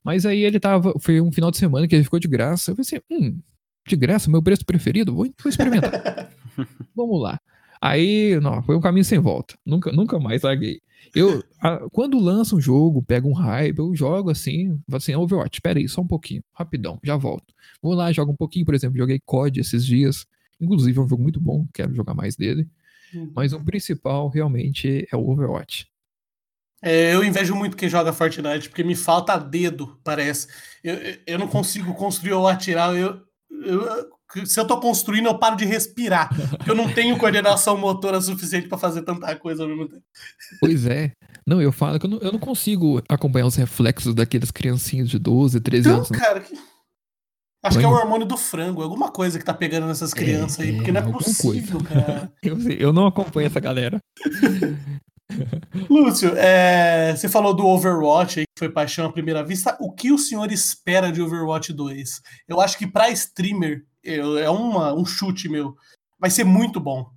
[0.03, 0.93] Mas aí ele tava.
[0.99, 2.71] Foi um final de semana que ele ficou de graça.
[2.71, 3.39] Eu pensei, hum,
[3.87, 5.13] de graça, meu preço preferido?
[5.13, 6.31] Vou, vou experimentar.
[6.95, 7.39] Vamos lá.
[7.81, 9.55] Aí, não, foi um caminho sem volta.
[9.65, 10.81] Nunca, nunca mais larguei.
[11.13, 15.77] Eu, a, quando lança um jogo, pega um hype, eu jogo assim, assim, Overwatch, espera
[15.77, 17.53] aí, só um pouquinho, rapidão, já volto.
[17.81, 20.25] Vou lá, jogo um pouquinho, por exemplo, joguei COD esses dias.
[20.59, 22.67] Inclusive é um jogo muito bom, quero jogar mais dele.
[23.13, 23.31] Uhum.
[23.35, 25.87] Mas o principal realmente é o Overwatch.
[26.81, 30.47] É, eu invejo muito quem joga Fortnite, porque me falta dedo, parece.
[30.83, 32.95] Eu, eu não consigo construir ou atirar.
[32.95, 36.29] Eu, eu, se eu tô construindo, eu paro de respirar.
[36.49, 40.03] Porque eu não tenho coordenação motora suficiente para fazer tanta coisa ao mesmo tempo.
[40.59, 41.11] Pois é.
[41.47, 45.17] Não, eu falo que eu não, eu não consigo acompanhar os reflexos daqueles criancinhos de
[45.17, 46.09] 12, 13 então, anos.
[46.09, 46.55] Cara, que...
[47.65, 50.59] Acho que é o hormônio do frango, alguma coisa que tá pegando nessas é, crianças
[50.59, 51.95] é, aí, porque não é possível, coisa.
[52.05, 52.33] cara.
[52.43, 53.99] eu, eu não acompanho essa galera.
[55.89, 59.75] Lúcio, é, você falou do Overwatch aí, que foi paixão à primeira vista.
[59.79, 62.21] O que o senhor espera de Overwatch 2?
[62.47, 65.75] Eu acho que para streamer, é uma, um chute meu,
[66.19, 67.09] vai ser muito bom.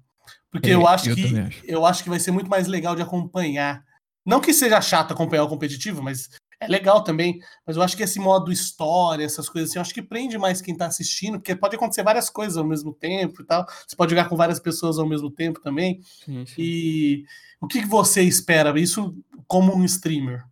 [0.51, 1.63] Porque é, eu, acho eu que acho.
[1.67, 3.85] eu acho que vai ser muito mais legal de acompanhar.
[4.25, 6.31] Não que seja chato acompanhar o competitivo, mas
[6.61, 9.95] é legal também, mas eu acho que esse modo história, essas coisas assim, eu acho
[9.95, 13.45] que prende mais quem tá assistindo, porque pode acontecer várias coisas ao mesmo tempo e
[13.45, 13.65] tal.
[13.87, 16.01] Você pode jogar com várias pessoas ao mesmo tempo também.
[16.25, 16.55] Sim, sim.
[16.59, 17.25] E
[17.61, 18.79] o que, você espera?
[18.79, 19.17] Isso
[19.47, 20.45] como um streamer?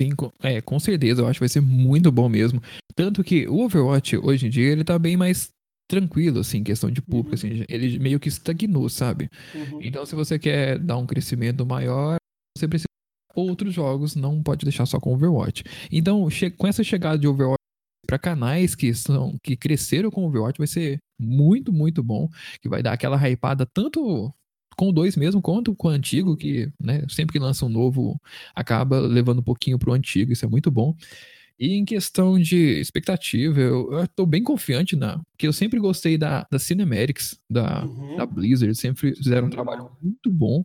[0.00, 0.10] Sim,
[0.42, 2.62] é, com certeza, eu acho que vai ser muito bom mesmo.
[2.94, 5.50] Tanto que o Overwatch, hoje em dia, ele tá bem mais
[5.88, 7.34] tranquilo, assim, questão de público, uhum.
[7.34, 9.28] assim, ele meio que estagnou, sabe?
[9.54, 9.80] Uhum.
[9.82, 12.16] Então, se você quer dar um crescimento maior,
[12.56, 12.89] você precisa
[13.34, 15.64] outros jogos, não pode deixar só com Overwatch.
[15.90, 17.60] Então, com essa chegada de Overwatch,
[18.06, 22.28] para canais que são que cresceram com o Overwatch vai ser muito, muito bom,
[22.60, 24.32] que vai dar aquela hypada tanto
[24.76, 28.18] com o 2 mesmo, quanto com o antigo, que né, sempre que lança um novo,
[28.54, 30.96] acaba levando um pouquinho pro antigo, isso é muito bom.
[31.60, 35.20] E em questão de expectativa, eu, tô bem confiante na.
[35.32, 38.16] Porque eu sempre gostei da, da Cinematics, da, uhum.
[38.16, 40.64] da Blizzard, sempre fizeram um trabalho muito bom.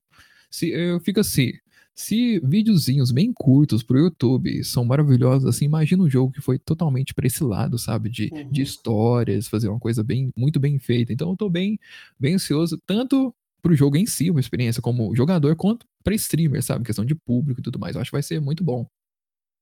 [0.50, 1.52] Se, eu fico assim.
[1.98, 7.14] Se videozinhos bem curtos pro YouTube são maravilhosos, assim, imagina um jogo que foi totalmente
[7.14, 8.10] para esse lado, sabe?
[8.10, 8.52] De, uhum.
[8.52, 11.14] de histórias, fazer uma coisa bem, muito bem feita.
[11.14, 11.80] Então eu tô bem,
[12.20, 16.84] bem ansioso, tanto pro jogo em si, uma experiência como jogador, quanto para streamer, sabe?
[16.84, 17.96] Questão de público e tudo mais.
[17.96, 18.86] Eu acho que vai ser muito bom.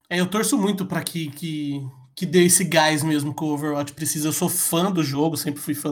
[0.09, 3.93] É, eu torço muito para que, que, que dê esse gás mesmo que o Overwatch
[3.93, 4.27] precisa.
[4.27, 5.89] Eu sou fã do jogo, sempre fui fã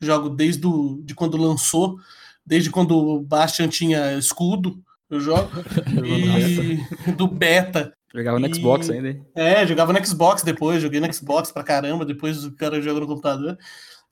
[0.00, 1.98] do jogo desde do, de quando lançou,
[2.44, 5.50] desde quando o Bastion tinha escudo, eu jogo,
[7.06, 7.92] e do beta.
[8.14, 8.54] Jogava no e...
[8.54, 9.26] Xbox ainda, hein?
[9.34, 13.06] É, jogava no Xbox depois, joguei no Xbox pra caramba, depois o cara joga no
[13.06, 13.58] computador.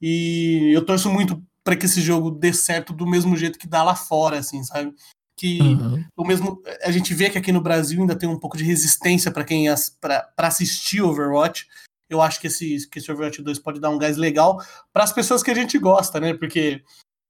[0.01, 3.83] E eu torço muito para que esse jogo dê certo do mesmo jeito que dá
[3.83, 4.93] lá fora, assim, sabe?
[5.37, 6.05] que uhum.
[6.17, 9.31] o mesmo a gente vê que aqui no Brasil ainda tem um pouco de resistência
[9.31, 9.67] para quem
[10.01, 11.67] para assistir Overwatch.
[12.09, 14.61] Eu acho que esse que esse Overwatch 2 pode dar um gás legal
[14.93, 16.35] para as pessoas que a gente gosta, né?
[16.35, 16.83] Porque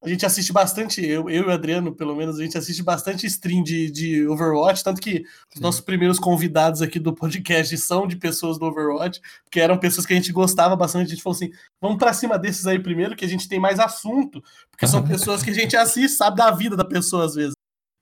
[0.04, 3.26] a gente assiste bastante, eu, eu e o Adriano, pelo menos, a gente assiste bastante
[3.26, 8.16] stream de, de Overwatch, tanto que os nossos primeiros convidados aqui do podcast são de
[8.16, 11.50] pessoas do Overwatch, porque eram pessoas que a gente gostava bastante, a gente falou assim,
[11.80, 15.42] vamos para cima desses aí primeiro, que a gente tem mais assunto, porque são pessoas
[15.42, 17.54] que a gente assiste, sabe da vida da pessoa às vezes.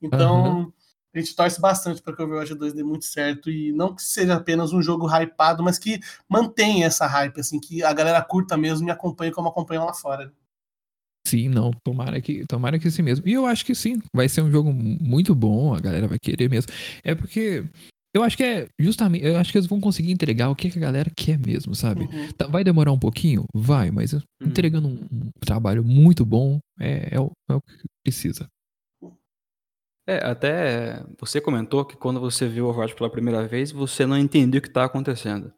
[0.02, 0.72] Então, uhum.
[1.14, 4.02] a gente torce bastante para que o Overwatch 2 dê muito certo e não que
[4.02, 8.56] seja apenas um jogo hypado, mas que mantenha essa hype, assim, que a galera curta
[8.56, 10.32] mesmo e acompanhe como acompanham lá fora.
[11.26, 13.26] Sim, não, tomara que, tomara que sim mesmo.
[13.26, 16.48] E eu acho que sim, vai ser um jogo muito bom, a galera vai querer
[16.50, 16.72] mesmo.
[17.04, 17.64] É porque
[18.14, 20.80] eu acho que é justamente, eu acho que eles vão conseguir entregar o que a
[20.80, 22.04] galera quer mesmo, sabe?
[22.04, 22.32] Uhum.
[22.32, 23.44] Tá, vai demorar um pouquinho?
[23.54, 24.20] Vai, mas uhum.
[24.42, 28.46] entregando um, um, trabalho muito bom é, é, o, é o que precisa.
[30.06, 34.18] É, até você comentou que quando você viu o Overwatch pela primeira vez, você não
[34.18, 35.52] entendeu o que está acontecendo.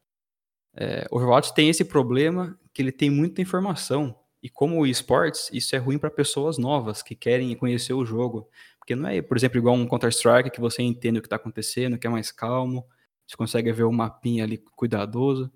[0.76, 4.14] É, Overwatch tem esse problema que ele tem muita informação.
[4.44, 8.46] E como o esportes, isso é ruim para pessoas novas que querem conhecer o jogo.
[8.78, 11.96] Porque não é, por exemplo, igual um Counter-Strike que você entende o que está acontecendo,
[11.96, 12.86] que é mais calmo,
[13.26, 15.50] você consegue ver o mapinha ali cuidadoso.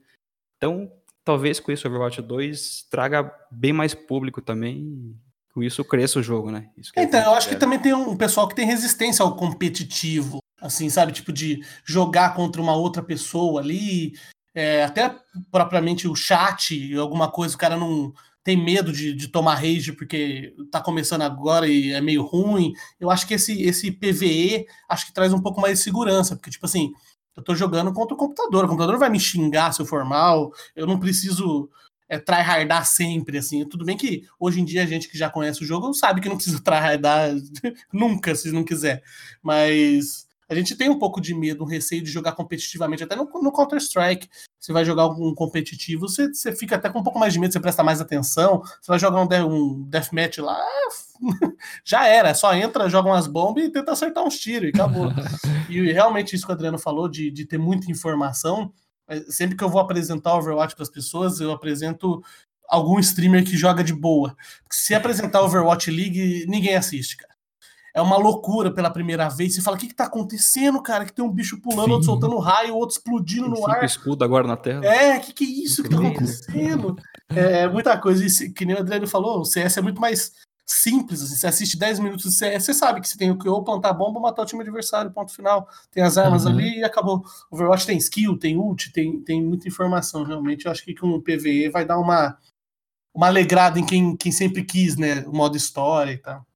[0.57, 0.91] Então,
[1.23, 5.15] talvez com isso o Overwatch 2 traga bem mais público também
[5.53, 6.71] com isso cresça o jogo, né?
[6.97, 11.13] então, eu acho que também tem um pessoal que tem resistência ao competitivo, assim, sabe?
[11.13, 14.17] Tipo, de jogar contra uma outra pessoa ali,
[14.55, 15.15] é, até
[15.51, 20.55] propriamente o chat, alguma coisa, o cara não tem medo de, de tomar rage porque
[20.71, 22.73] tá começando agora e é meio ruim.
[22.99, 26.51] Eu acho que esse, esse PVE acho que traz um pouco mais de segurança, porque,
[26.51, 26.93] tipo assim,
[27.37, 30.53] eu tô jogando contra o computador, o computador vai me xingar se eu for mal,
[30.75, 31.69] eu não preciso
[32.09, 33.65] é, tryhardar sempre, assim.
[33.69, 36.29] Tudo bem que hoje em dia a gente que já conhece o jogo sabe que
[36.29, 37.31] não precisa tryhardar
[37.93, 39.03] nunca, se não quiser.
[39.43, 43.25] Mas a gente tem um pouco de medo, um receio de jogar competitivamente, até no,
[43.25, 44.29] no Counter-Strike.
[44.59, 47.53] Você vai jogar um competitivo, você, você fica até com um pouco mais de medo,
[47.53, 48.63] você presta mais atenção.
[48.81, 50.61] Você vai jogar um, um deathmatch lá,
[51.85, 55.09] já era, só entra, joga umas bombas e tenta acertar uns tiros e acabou.
[55.69, 58.73] e realmente isso que o Adriano falou, de, de ter muita informação,
[59.29, 62.23] Sempre que eu vou apresentar Overwatch para as pessoas, eu apresento
[62.69, 64.37] algum streamer que joga de boa.
[64.63, 67.35] Porque se apresentar Overwatch League, ninguém assiste, cara.
[67.95, 69.55] É uma loucura pela primeira vez.
[69.55, 71.05] Você fala: o que, que tá acontecendo, cara?
[71.05, 71.93] Que tem um bicho pulando, Sim.
[71.93, 73.85] outro soltando raio, outro explodindo no ar.
[73.85, 74.85] escudo agora na tela.
[74.85, 76.97] É, que que é isso que tá acontecendo?
[77.29, 78.25] É, é muita coisa.
[78.25, 80.33] E, que nem o Adriano falou, o CS é muito mais
[80.69, 81.23] simples.
[81.23, 83.95] Assim, você assiste 10 minutos de CS, você sabe que você tem que ou plantar
[83.95, 85.67] bomba ou matar o time adversário, ponto final.
[85.91, 86.53] Tem as armas uhum.
[86.53, 87.25] ali e acabou.
[87.51, 90.67] O Overwatch tem skill, tem ult, tem, tem muita informação, realmente.
[90.67, 92.37] Eu acho que com o PVE vai dar uma,
[93.15, 95.25] uma alegrada em quem, quem sempre quis, né?
[95.27, 96.47] O modo história e tal.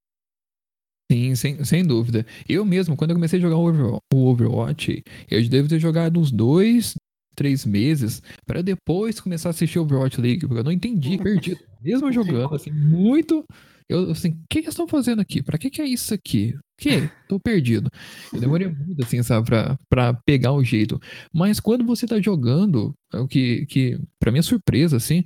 [1.12, 2.24] Sim, sem, sem dúvida.
[2.48, 6.94] Eu mesmo, quando eu comecei a jogar o Overwatch, eu devo ter jogado uns dois,
[7.36, 11.60] três meses para depois começar a assistir o Overwatch League, porque eu não entendi, perdido.
[11.82, 13.44] Mesmo jogando, assim, muito
[13.90, 15.42] eu, assim, o que eles estão fazendo aqui?
[15.42, 16.54] Pra que que é isso aqui?
[16.78, 17.10] Que?
[17.28, 17.90] Tô perdido.
[18.32, 20.98] Eu demorei muito, assim, sabe, pra, pra pegar o jeito.
[21.30, 25.24] Mas quando você tá jogando, é o que, que pra minha surpresa, assim,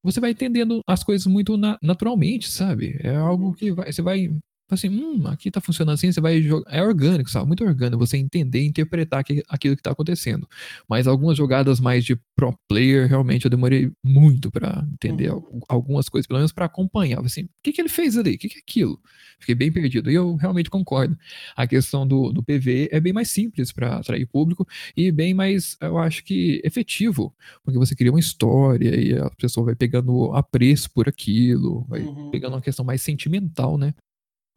[0.00, 2.96] você vai entendendo as coisas muito na, naturalmente, sabe?
[3.00, 4.30] É algo que vai, você vai
[4.74, 6.70] assim, hum, aqui tá funcionando assim, você vai jogar.
[6.72, 7.46] É orgânico, sabe?
[7.46, 10.48] Muito orgânico você entender e interpretar aquilo que tá acontecendo.
[10.88, 15.60] Mas algumas jogadas mais de pro player, realmente eu demorei muito para entender uhum.
[15.68, 17.20] algumas coisas, pelo menos para acompanhar.
[17.20, 18.34] Assim, o que, que ele fez ali?
[18.34, 19.00] O que, que é aquilo?
[19.38, 20.10] Fiquei bem perdido.
[20.10, 21.16] E eu realmente concordo.
[21.56, 25.76] A questão do, do PV é bem mais simples para atrair público e bem mais,
[25.80, 27.34] eu acho que, efetivo.
[27.62, 32.30] Porque você cria uma história e a pessoa vai pegando apreço por aquilo, vai uhum.
[32.30, 33.94] pegando uma questão mais sentimental, né?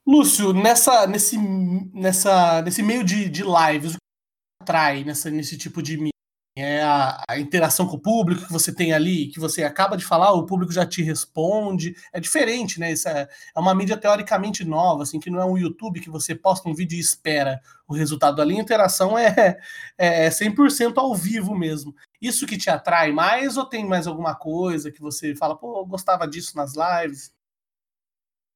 [0.07, 5.83] Lúcio, nessa, nesse, nessa, nesse meio de, de lives, o que atrai nessa, nesse tipo
[5.83, 6.11] de mídia?
[6.57, 10.03] É a, a, interação com o público que você tem ali, que você acaba de
[10.03, 11.93] falar, o público já te responde.
[12.11, 12.93] É diferente, né?
[12.93, 16.33] Isso é, é uma mídia teoricamente nova, assim, que não é um YouTube que você
[16.33, 18.57] posta um vídeo e espera o resultado ali.
[18.57, 19.59] A interação é,
[19.99, 21.93] é 100% ao vivo mesmo.
[22.19, 25.85] Isso que te atrai mais ou tem mais alguma coisa que você fala, pô, eu
[25.85, 27.36] gostava disso nas lives?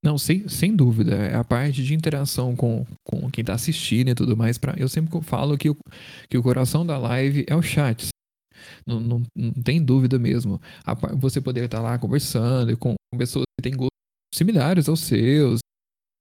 [0.03, 1.15] Não, sem, sem dúvida.
[1.15, 4.57] É a parte de interação com, com quem está assistindo e tudo mais.
[4.57, 5.77] Pra, eu sempre falo que o,
[6.29, 8.07] que o coração da live é o chat.
[8.85, 10.59] Não, não, não tem dúvida mesmo.
[10.83, 13.91] A, você poder estar tá lá conversando com pessoas que têm gostos
[14.33, 15.59] similares aos seus,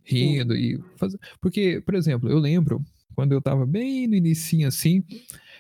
[0.05, 0.79] rindo e.
[1.41, 5.05] Porque, por exemplo, eu lembro quando eu estava bem no início assim,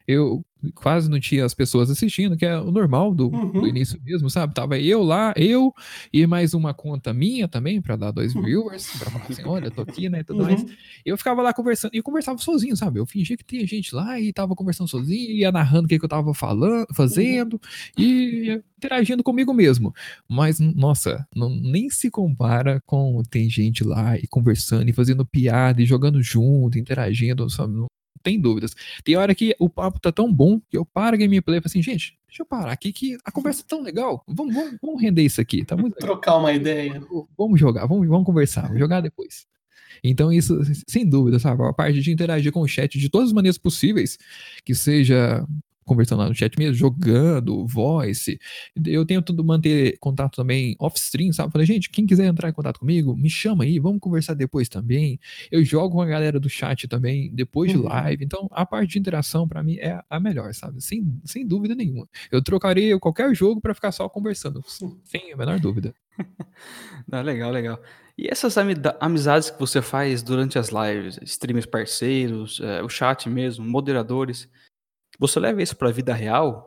[0.06, 3.52] eu quase não tinha as pessoas assistindo, que é o normal do, uhum.
[3.52, 4.54] do início mesmo, sabe?
[4.54, 5.72] Tava eu lá, eu
[6.12, 9.82] e mais uma conta minha também, para dar dois viewers, pra falar assim, olha, tô
[9.82, 10.46] aqui, né, tudo uhum.
[10.46, 10.66] mais.
[11.04, 13.00] Eu ficava lá conversando, e eu conversava sozinho, sabe?
[13.00, 16.04] Eu fingia que tinha gente lá e tava conversando sozinho, ia narrando o que, que
[16.04, 17.54] eu tava falando, fazendo,
[17.98, 18.04] uhum.
[18.04, 19.94] e interagindo comigo mesmo.
[20.28, 25.80] Mas, nossa, não, nem se compara com tem gente lá e conversando, e fazendo piada,
[25.80, 27.72] e jogando junto, interagindo, sabe?
[28.22, 28.74] Tem dúvidas.
[29.04, 31.70] Tem hora que o papo tá tão bom que eu paro a gameplay e falo
[31.70, 34.24] assim, gente, deixa eu parar aqui que a conversa é tão legal.
[34.26, 35.64] Vamos, vamos, vamos render isso aqui.
[35.64, 37.02] Tá muito Trocar uma ideia.
[37.36, 39.46] Vamos jogar, vamos, vamos conversar, vamos jogar depois.
[40.02, 41.62] Então, isso, sem dúvida, sabe?
[41.64, 44.18] A parte de interagir com o chat de todas as maneiras possíveis,
[44.64, 45.44] que seja
[45.90, 48.38] conversando lá no chat mesmo, jogando, voice.
[48.86, 51.50] Eu tento manter contato também off-stream, sabe?
[51.50, 55.18] Falei, gente, quem quiser entrar em contato comigo, me chama aí, vamos conversar depois também.
[55.50, 57.80] Eu jogo com a galera do chat também, depois uhum.
[57.80, 58.24] de live.
[58.24, 60.80] Então, a parte de interação, para mim, é a melhor, sabe?
[60.80, 62.08] Sem, sem dúvida nenhuma.
[62.30, 64.62] Eu trocaria qualquer jogo para ficar só conversando,
[65.02, 65.92] sem a menor dúvida.
[67.10, 67.82] Não, legal, legal.
[68.16, 68.56] E essas
[69.00, 74.48] amizades que você faz durante as lives, streamers parceiros, é, o chat mesmo, moderadores,
[75.20, 76.66] você leva isso para a vida real?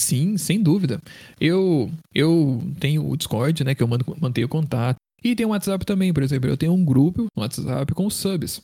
[0.00, 1.00] Sim, sem dúvida.
[1.38, 4.96] Eu eu tenho o Discord, né, que eu mando, mantenho contato.
[5.22, 8.62] E tem o WhatsApp também, por exemplo, eu tenho um grupo no WhatsApp com subs,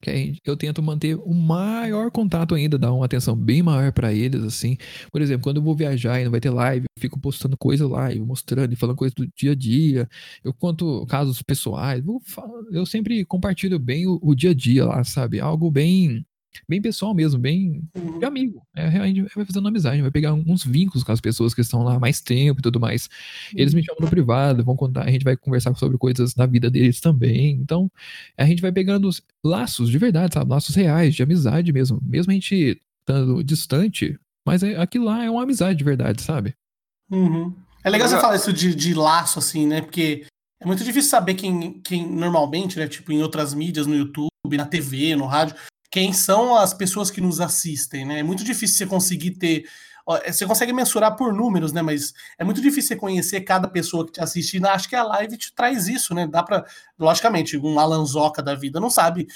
[0.00, 4.42] que eu tento manter o maior contato ainda, dar uma atenção bem maior para eles,
[4.42, 4.78] assim.
[5.12, 7.86] Por exemplo, quando eu vou viajar e não vai ter live, eu fico postando coisa
[7.86, 10.08] lá, e mostrando e falando coisas do dia a dia.
[10.42, 12.02] Eu conto casos pessoais,
[12.72, 15.40] eu sempre compartilho bem o, o dia a dia lá, sabe?
[15.40, 16.24] Algo bem
[16.68, 18.26] bem pessoal mesmo, bem de uhum.
[18.26, 18.62] amigo.
[18.74, 21.82] É, a gente vai fazendo amizade, vai pegar uns vínculos com as pessoas que estão
[21.82, 23.08] lá há mais tempo e tudo mais.
[23.54, 23.86] Eles me uhum.
[23.86, 27.52] chamam no privado, vão contar, a gente vai conversar sobre coisas da vida deles também.
[27.52, 27.90] Então,
[28.36, 29.08] a gente vai pegando
[29.44, 30.50] laços de verdade, sabe?
[30.50, 32.00] Laços reais, de amizade mesmo.
[32.02, 36.54] Mesmo a gente estando distante, mas é, aquilo lá é uma amizade de verdade, sabe?
[37.10, 37.54] Uhum.
[37.82, 39.80] É legal você falar isso de, de laço, assim, né?
[39.80, 40.26] Porque
[40.60, 42.88] é muito difícil saber quem, quem normalmente, né?
[42.88, 45.56] Tipo, em outras mídias, no YouTube, na TV, no rádio,
[45.90, 48.20] quem são as pessoas que nos assistem, né?
[48.20, 49.64] É muito difícil você conseguir ter.
[50.24, 51.82] É, você consegue mensurar por números, né?
[51.82, 54.64] Mas é muito difícil você conhecer cada pessoa que te assiste.
[54.66, 56.26] Acho que a live te traz isso, né?
[56.26, 56.64] Dá para,
[56.98, 59.26] logicamente, um Alanzoca da vida não sabe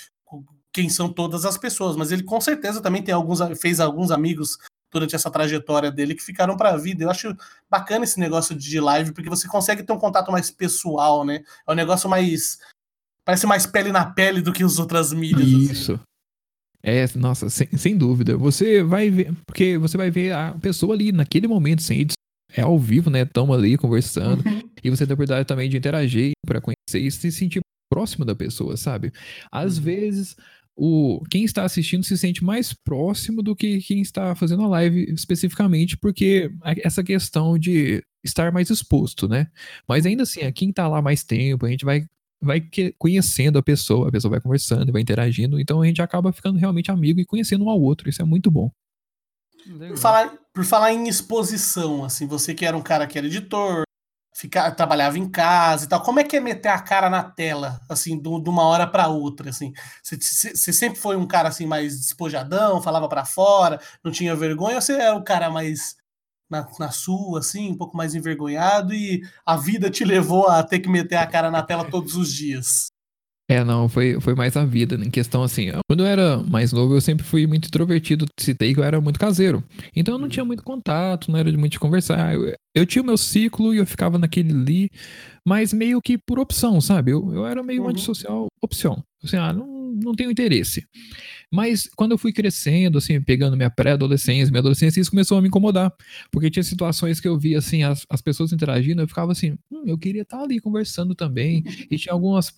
[0.72, 4.56] quem são todas as pessoas, mas ele com certeza também tem alguns, fez alguns amigos
[4.90, 7.04] durante essa trajetória dele que ficaram para a vida.
[7.04, 7.34] Eu acho
[7.70, 11.42] bacana esse negócio de live porque você consegue ter um contato mais pessoal, né?
[11.66, 12.58] É um negócio mais
[13.24, 15.48] parece mais pele na pele do que as outras mídias.
[15.48, 15.72] Assim.
[15.72, 15.92] Isso.
[15.92, 16.11] Assim.
[16.82, 18.36] É, nossa, sem, sem dúvida.
[18.36, 22.16] Você vai ver, porque você vai ver a pessoa ali naquele momento, sem edição,
[22.54, 23.22] é ao vivo, né?
[23.22, 24.44] Estamos ali conversando.
[24.46, 24.62] Uhum.
[24.82, 28.34] E você tem a oportunidade também de interagir para conhecer e se sentir próximo da
[28.34, 29.12] pessoa, sabe?
[29.50, 29.84] Às uhum.
[29.84, 30.36] vezes,
[30.76, 35.04] o quem está assistindo se sente mais próximo do que quem está fazendo a live
[35.12, 36.50] especificamente, porque
[36.82, 39.48] essa questão de estar mais exposto, né?
[39.86, 42.06] Mas ainda assim, quem está lá mais tempo, a gente vai
[42.42, 42.60] vai
[42.98, 46.90] conhecendo a pessoa, a pessoa vai conversando, vai interagindo, então a gente acaba ficando realmente
[46.90, 48.70] amigo e conhecendo um ao outro, isso é muito bom.
[49.64, 53.84] Por falar, por falar em exposição, assim, você que era um cara que era editor,
[54.34, 57.80] ficar, trabalhava em casa e tal, como é que é meter a cara na tela,
[57.88, 59.72] assim, de uma hora para outra, assim?
[60.02, 64.82] Você sempre foi um cara, assim, mais despojadão, falava para fora, não tinha vergonha, ou
[64.82, 65.94] você é o cara mais
[66.52, 70.78] na, na sua, assim, um pouco mais envergonhado, e a vida te levou a ter
[70.78, 72.92] que meter a cara na tela todos os dias?
[73.50, 75.70] É, não, foi, foi mais a vida, em questão assim.
[75.86, 78.24] Quando eu era mais novo, eu sempre fui muito introvertido.
[78.38, 79.62] Citei que eu era muito caseiro.
[79.94, 82.34] Então eu não tinha muito contato, não era de muito de conversar.
[82.34, 84.90] Eu, eu tinha o meu ciclo e eu ficava naquele ali,
[85.46, 87.10] mas meio que por opção, sabe?
[87.10, 87.90] Eu, eu era meio uhum.
[87.90, 89.02] antissocial, opção.
[89.22, 90.86] Assim, ah, não, não tenho interesse.
[91.52, 95.48] Mas quando eu fui crescendo, assim, pegando minha pré-adolescência, minha adolescência, isso começou a me
[95.48, 95.92] incomodar.
[96.30, 99.82] Porque tinha situações que eu via, assim, as, as pessoas interagindo, eu ficava assim, hum,
[99.86, 101.62] eu queria estar ali conversando também.
[101.90, 102.54] E tinha algumas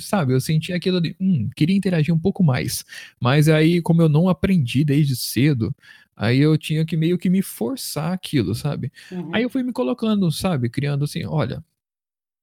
[0.00, 2.84] sabe, eu senti aquilo ali, hum, queria interagir um pouco mais.
[3.20, 5.74] Mas aí, como eu não aprendi desde cedo,
[6.16, 8.92] aí eu tinha que meio que me forçar aquilo, sabe?
[9.10, 9.34] Uhum.
[9.34, 11.62] Aí eu fui me colocando, sabe, criando assim, olha,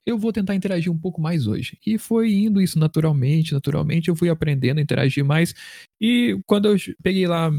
[0.05, 1.77] eu vou tentar interagir um pouco mais hoje.
[1.85, 5.53] E foi indo isso naturalmente, naturalmente, eu fui aprendendo a interagir mais.
[5.99, 7.51] E quando eu peguei lá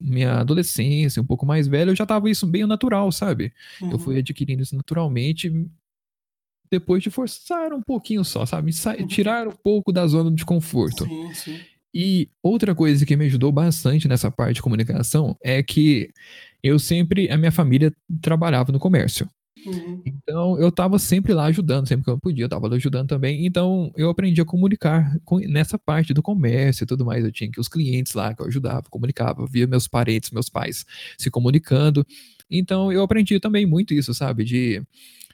[0.00, 3.52] minha adolescência, um pouco mais velho, eu já tava isso bem natural, sabe?
[3.80, 3.92] Uhum.
[3.92, 4.20] Eu fui uhum.
[4.20, 5.52] adquirindo isso naturalmente,
[6.70, 8.72] depois de forçar um pouquinho só, sabe?
[8.72, 9.06] Uhum.
[9.06, 11.04] Tirar um pouco da zona de conforto.
[11.04, 11.60] Sim, sim.
[11.94, 16.10] E outra coisa que me ajudou bastante nessa parte de comunicação é que
[16.62, 19.28] eu sempre, a minha família trabalhava no comércio.
[19.66, 20.02] Uhum.
[20.04, 23.46] Então eu estava sempre lá ajudando, sempre que eu podia, eu estava lá ajudando também.
[23.46, 27.24] Então eu aprendi a comunicar com, nessa parte do comércio e tudo mais.
[27.24, 30.84] Eu tinha que os clientes lá que eu ajudava, comunicava, via meus parentes, meus pais
[31.18, 32.06] se comunicando.
[32.50, 34.44] Então eu aprendi também muito isso, sabe?
[34.44, 34.82] De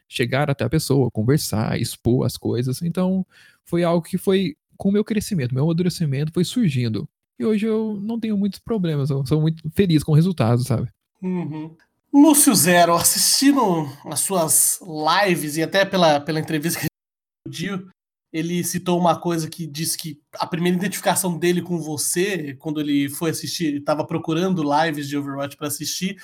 [0.09, 2.83] chegar até a pessoa, conversar, expor as coisas.
[2.83, 3.27] Então
[3.65, 7.09] foi algo que foi com o meu crescimento, meu amadurecimento foi surgindo.
[7.39, 10.89] E hoje eu não tenho muitos problemas, eu sou muito feliz com o resultado, sabe?
[11.23, 11.77] Uhum.
[12.13, 17.89] Lúcio Zero, assistindo as suas lives e até pela, pela entrevista que ele deu,
[18.33, 23.09] ele citou uma coisa que disse que a primeira identificação dele com você, quando ele
[23.09, 26.21] foi assistir, estava procurando lives de Overwatch para assistir,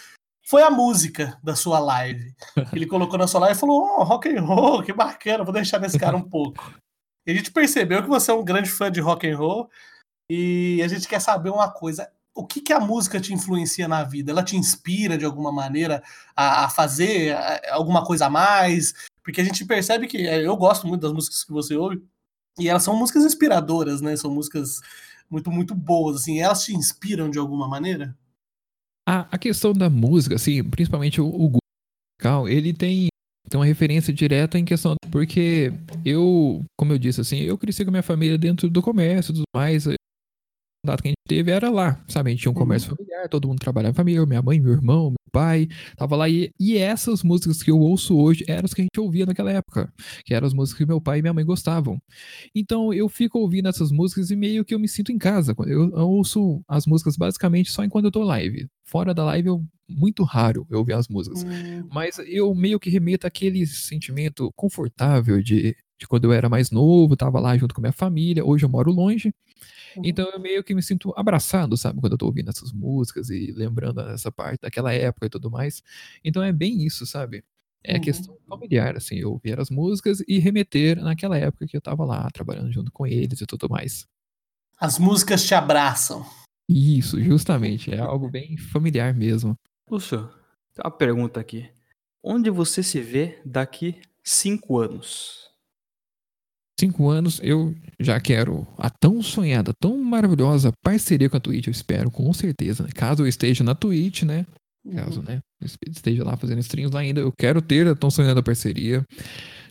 [0.47, 2.35] foi a música da sua live.
[2.73, 5.81] Ele colocou na sua live e falou: Oh, rock and roll, que bacana, vou deixar
[5.81, 6.75] nesse cara um pouco.
[7.27, 9.71] E a gente percebeu que você é um grande fã de rock and roll
[10.31, 14.03] e a gente quer saber uma coisa o que, que a música te influencia na
[14.03, 14.33] vida?
[14.33, 16.03] Ela te inspira de alguma maneira
[16.35, 17.37] a, a fazer
[17.71, 18.93] alguma coisa a mais?
[19.23, 22.03] Porque a gente percebe que é, eu gosto muito das músicas que você ouve
[22.59, 24.17] e elas são músicas inspiradoras, né?
[24.17, 24.81] São músicas
[25.31, 26.41] muito, muito boas, assim.
[26.41, 28.17] Elas te inspiram de alguma maneira?
[29.09, 31.53] A, a questão da música, assim, principalmente o, o
[32.25, 33.09] musical, ele tem
[33.51, 35.71] tem uma referência direta em questão porque
[36.03, 39.35] eu, como eu disse assim, eu cresci com a minha família dentro do comércio e
[39.35, 39.87] tudo mais,
[40.85, 42.31] data que a gente teve era lá, sabe?
[42.31, 42.97] A gente tinha um comércio uhum.
[42.97, 46.29] familiar, todo mundo trabalhava em família, minha mãe, meu irmão, meu pai, tava lá.
[46.29, 49.51] E, e essas músicas que eu ouço hoje eram as que a gente ouvia naquela
[49.51, 49.93] época,
[50.25, 51.99] que eram as músicas que meu pai e minha mãe gostavam.
[52.55, 55.55] Então eu fico ouvindo essas músicas e meio que eu me sinto em casa.
[55.67, 58.69] Eu, eu ouço as músicas basicamente só enquanto eu tô live.
[58.85, 61.43] Fora da live, eu muito raro eu ouvir as músicas.
[61.43, 61.89] Uhum.
[61.93, 67.17] Mas eu meio que remeto aquele sentimento confortável de, de quando eu era mais novo,
[67.17, 68.45] tava lá junto com minha família.
[68.45, 69.33] Hoje eu moro longe.
[69.97, 70.03] Uhum.
[70.05, 73.53] Então eu meio que me sinto abraçado, sabe, quando eu tô ouvindo essas músicas e
[73.53, 75.83] lembrando essa parte daquela época e tudo mais.
[76.25, 77.45] Então é bem isso, sabe?
[77.83, 78.01] É uhum.
[78.01, 82.31] questão familiar, assim, eu ouvir as músicas e remeter naquela época que eu tava lá,
[82.31, 84.07] trabalhando junto com eles e tudo mais.
[84.79, 86.25] As músicas te abraçam.
[86.69, 87.93] Isso, justamente.
[87.93, 89.59] É algo bem familiar mesmo.
[89.91, 90.29] Lúcio,
[90.73, 91.71] tem uma pergunta aqui.
[92.23, 95.51] Onde você se vê daqui cinco anos?
[96.79, 101.73] Cinco anos eu já quero a tão sonhada, tão maravilhosa parceria com a Twitch, eu
[101.73, 102.83] espero, com certeza.
[102.85, 102.91] Né?
[102.95, 104.47] Caso eu esteja na Twitch, né?
[104.93, 105.27] Caso, uhum.
[105.27, 105.41] né?
[105.89, 109.03] Esteja lá fazendo streams lá ainda, eu quero ter a tão sonhada parceria.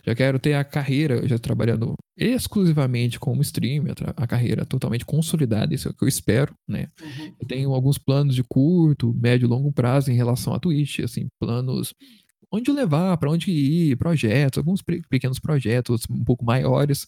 [0.04, 5.88] Já quero ter a carreira, já trabalhando exclusivamente como streamer, a carreira totalmente consolidada, isso
[5.88, 6.88] é o que eu espero, né?
[7.00, 7.32] Uhum.
[7.40, 11.28] Eu tenho alguns planos de curto, médio e longo prazo em relação à Twitch, assim,
[11.40, 11.94] planos
[12.50, 17.06] onde levar, para onde ir, projetos, alguns pequenos projetos, um pouco maiores.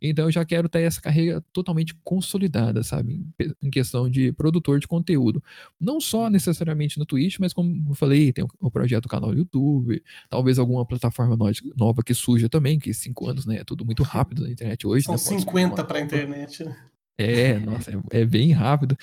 [0.00, 3.26] Então eu já quero ter essa carreira totalmente consolidada, sabe?
[3.62, 5.42] Em questão de produtor de conteúdo.
[5.80, 9.38] Não só necessariamente no Twitch, mas como eu falei, tem o projeto do canal do
[9.38, 11.36] YouTube, talvez alguma plataforma
[11.76, 13.58] nova que surja também, que cinco anos, né?
[13.58, 15.04] É tudo muito rápido na internet hoje.
[15.04, 15.18] São né?
[15.18, 16.76] 50 para a internet, né?
[17.18, 18.96] É, nossa, é, é, bem rápido.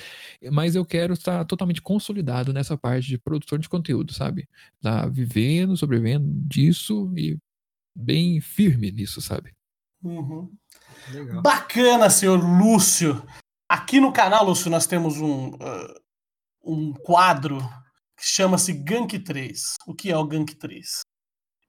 [0.52, 4.48] Mas eu quero estar totalmente consolidado nessa parte de produtor de conteúdo, sabe?
[4.82, 7.38] Tá vivendo, sobrevivendo disso e
[7.96, 9.54] bem firme nisso, sabe?
[10.04, 10.52] Uhum.
[11.42, 13.24] Bacana, senhor Lúcio.
[13.68, 15.94] Aqui no canal, Lúcio, nós temos um, uh,
[16.64, 17.58] um quadro
[18.16, 19.76] que chama-se Gank 3.
[19.88, 21.02] O que é o Gank 3?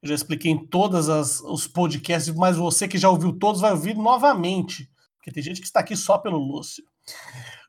[0.03, 1.07] Eu já expliquei em todos
[1.41, 4.87] os podcasts, mas você que já ouviu todos vai ouvir novamente
[5.25, 6.83] porque tem gente que está aqui só pelo Lúcio.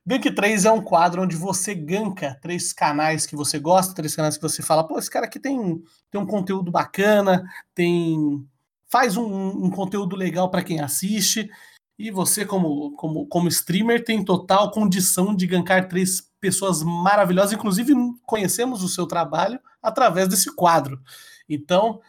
[0.05, 4.37] Gank 3 é um quadro onde você ganka três canais que você gosta, três canais
[4.37, 7.43] que você fala, pô, esse cara aqui tem, tem um conteúdo bacana,
[7.75, 8.47] tem
[8.89, 11.51] faz um, um conteúdo legal para quem assiste.
[11.99, 17.55] E você, como, como, como streamer, tem total condição de gankar três pessoas maravilhosas.
[17.55, 17.95] Inclusive,
[18.27, 21.01] conhecemos o seu trabalho através desse quadro.
[21.49, 22.01] Então,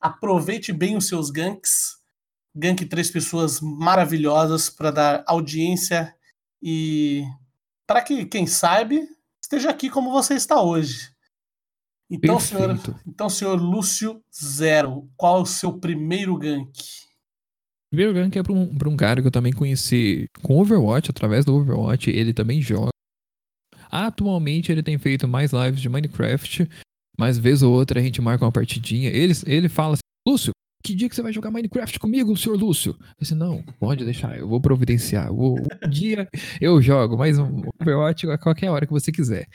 [0.00, 1.98] aproveite bem os seus ganks.
[2.56, 6.14] Gank três pessoas maravilhosas para dar audiência
[6.62, 7.22] e
[7.86, 9.06] para que, quem sabe,
[9.40, 11.10] esteja aqui como você está hoje.
[12.10, 16.72] Então, senhor, então, senhor Lúcio Zero, qual é o seu primeiro gank?
[17.90, 21.44] Primeiro gank é para um, pra um cara que eu também conheci com Overwatch, através
[21.44, 22.90] do Overwatch, ele também joga.
[23.90, 26.68] Atualmente ele tem feito mais lives de Minecraft,
[27.18, 29.10] mas vez ou outra a gente marca uma partidinha.
[29.10, 30.52] Ele, ele fala assim, Lúcio,
[30.86, 32.96] que dia que você vai jogar Minecraft comigo, senhor Lúcio?
[33.00, 35.34] Eu disse, não, pode deixar, eu vou providenciar.
[35.34, 36.28] Vou, um dia
[36.60, 39.48] eu jogo, mas um Overwatch a qualquer hora que você quiser.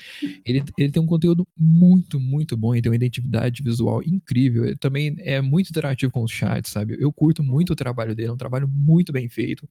[0.45, 4.65] Ele, ele tem um conteúdo muito, muito bom, ele tem uma identidade visual incrível.
[4.65, 6.97] Ele também é muito interativo com os chats, sabe?
[6.99, 9.65] Eu curto muito o trabalho dele, é um trabalho muito bem feito.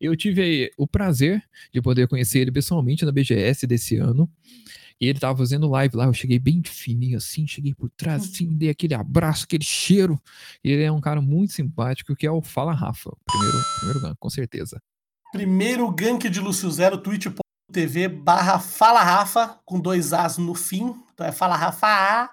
[0.00, 1.40] Eu tive o prazer
[1.72, 4.28] de poder conhecer ele pessoalmente na BGS desse ano.
[5.00, 8.30] E ele tava fazendo live lá, eu cheguei bem fininho assim, cheguei por trás uhum.
[8.32, 10.18] assim, dei aquele abraço, aquele cheiro.
[10.64, 13.14] E ele é um cara muito simpático, que é o Fala Rafa.
[13.26, 14.80] Primeiro, primeiro gank, com certeza.
[15.32, 20.94] Primeiro gank de Lúcio Zero, twitch.tv barra Fala Rafa, com dois As no fim.
[21.12, 22.30] Então é Fala Rafa A.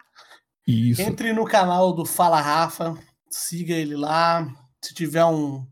[0.66, 1.02] Isso.
[1.02, 2.98] Entre no canal do Fala Rafa,
[3.30, 4.48] siga ele lá.
[4.82, 5.68] Se tiver um,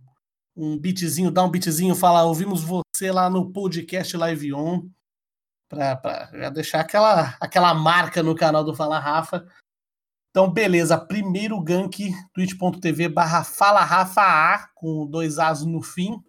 [0.55, 4.89] um beatzinho, dá um beatzinho, fala, ouvimos você lá no podcast Live On
[5.71, 9.47] para deixar aquela, aquela marca no canal do Fala Rafa.
[10.29, 10.97] Então, beleza.
[10.97, 16.21] Primeiro gank, twitch.tv barra Fala Rafa A, com dois As no fim.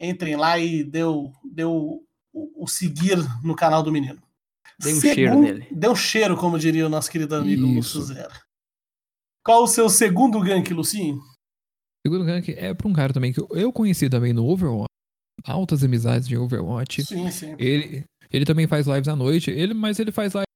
[0.00, 4.22] Entrem lá e deu, deu o, o seguir no canal do menino.
[4.78, 5.66] Deu um cheiro nele.
[5.70, 8.34] Deu um cheiro, como diria o nosso querido amigo Lúcio Zero.
[9.44, 11.22] Qual o seu segundo gank, Lucinho?
[12.04, 14.86] Segundo gank é para um cara também que eu conheci também no Overwatch.
[15.44, 17.04] Altas amizades de Overwatch.
[17.04, 17.54] Sim, sim.
[17.58, 20.46] Ele, ele também faz lives à noite, ele, mas ele faz live,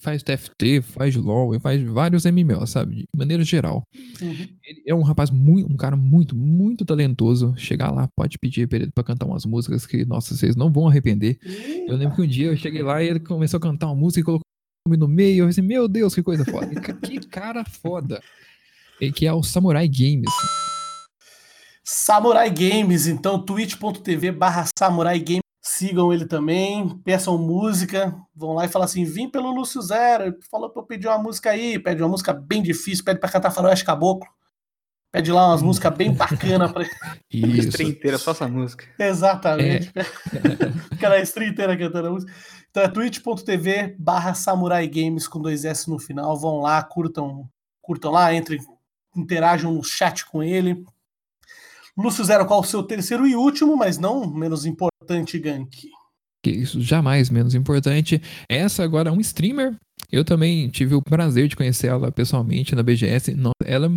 [0.00, 2.96] faz TFT, faz LOL, faz vários MMO, sabe?
[2.96, 3.82] De maneira geral.
[4.20, 4.48] Uhum.
[4.64, 7.54] Ele é um rapaz muito, um cara muito, muito talentoso.
[7.56, 10.88] Chegar lá, pode pedir pra ele pra cantar umas músicas que, nossa, vocês não vão
[10.88, 11.38] arrepender.
[11.42, 11.92] Eita.
[11.92, 14.20] Eu lembro que um dia eu cheguei lá e ele começou a cantar uma música
[14.20, 14.44] e colocou
[14.86, 15.42] o nome no meio.
[15.42, 16.68] Eu pensei, meu Deus, que coisa foda.
[17.02, 18.22] que cara foda.
[19.00, 20.32] E que é o Samurai Games.
[21.84, 28.68] Samurai Games, então twitch.tv barra Samurai Games Sigam ele também, peçam música, vão lá e
[28.68, 32.00] falam assim: vim pelo Lúcio Zero, ele falou pra eu pedir uma música aí, pede
[32.00, 34.28] uma música bem difícil, pede pra cantar Faroeste Caboclo.
[35.10, 36.84] Pede lá umas músicas bem bacanas pra
[37.28, 37.82] Isso.
[37.82, 38.84] Inteira, só essa música.
[38.96, 39.90] Exatamente.
[39.96, 40.02] É.
[40.94, 42.32] Aquela stream inteira cantando a música.
[42.70, 46.38] Então é twitch.tv barra Samurai Games com dois S no final.
[46.38, 47.48] Vão lá, curtam,
[47.82, 48.60] curtam lá, entrem,
[49.16, 50.84] interajam no chat com ele.
[51.98, 54.95] Lúcio Zero, qual o seu terceiro e último, mas não menos importante
[55.38, 55.88] gank?
[56.44, 58.20] Isso, jamais menos importante.
[58.48, 59.74] Essa agora é um streamer.
[60.12, 63.34] Eu também tive o prazer de conhecer ela pessoalmente na BGS.
[63.64, 63.90] Ela é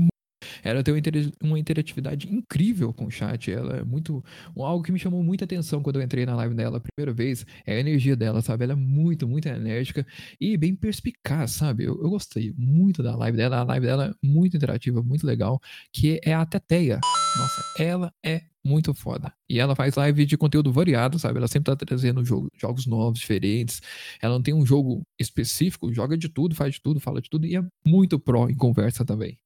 [0.64, 0.93] ela tem
[1.41, 3.51] uma interatividade incrível com o chat.
[3.51, 4.24] Ela é muito.
[4.55, 7.45] Algo que me chamou muita atenção quando eu entrei na live dela a primeira vez
[7.66, 8.64] é a energia dela, sabe?
[8.64, 10.05] Ela é muito, muito enérgica
[10.39, 11.84] e bem perspicaz, sabe?
[11.86, 13.57] Eu, eu gostei muito da live dela.
[13.57, 15.60] A live dela é muito interativa, muito legal.
[15.91, 16.99] Que é a Teteia.
[17.38, 19.34] Nossa, ela é muito foda.
[19.49, 21.38] E ela faz live de conteúdo variado, sabe?
[21.38, 23.82] Ela sempre tá trazendo jogo, jogos novos, diferentes.
[24.22, 27.45] Ela não tem um jogo específico, joga de tudo, faz de tudo, fala de tudo
[27.45, 29.38] e é muito pró em conversa também.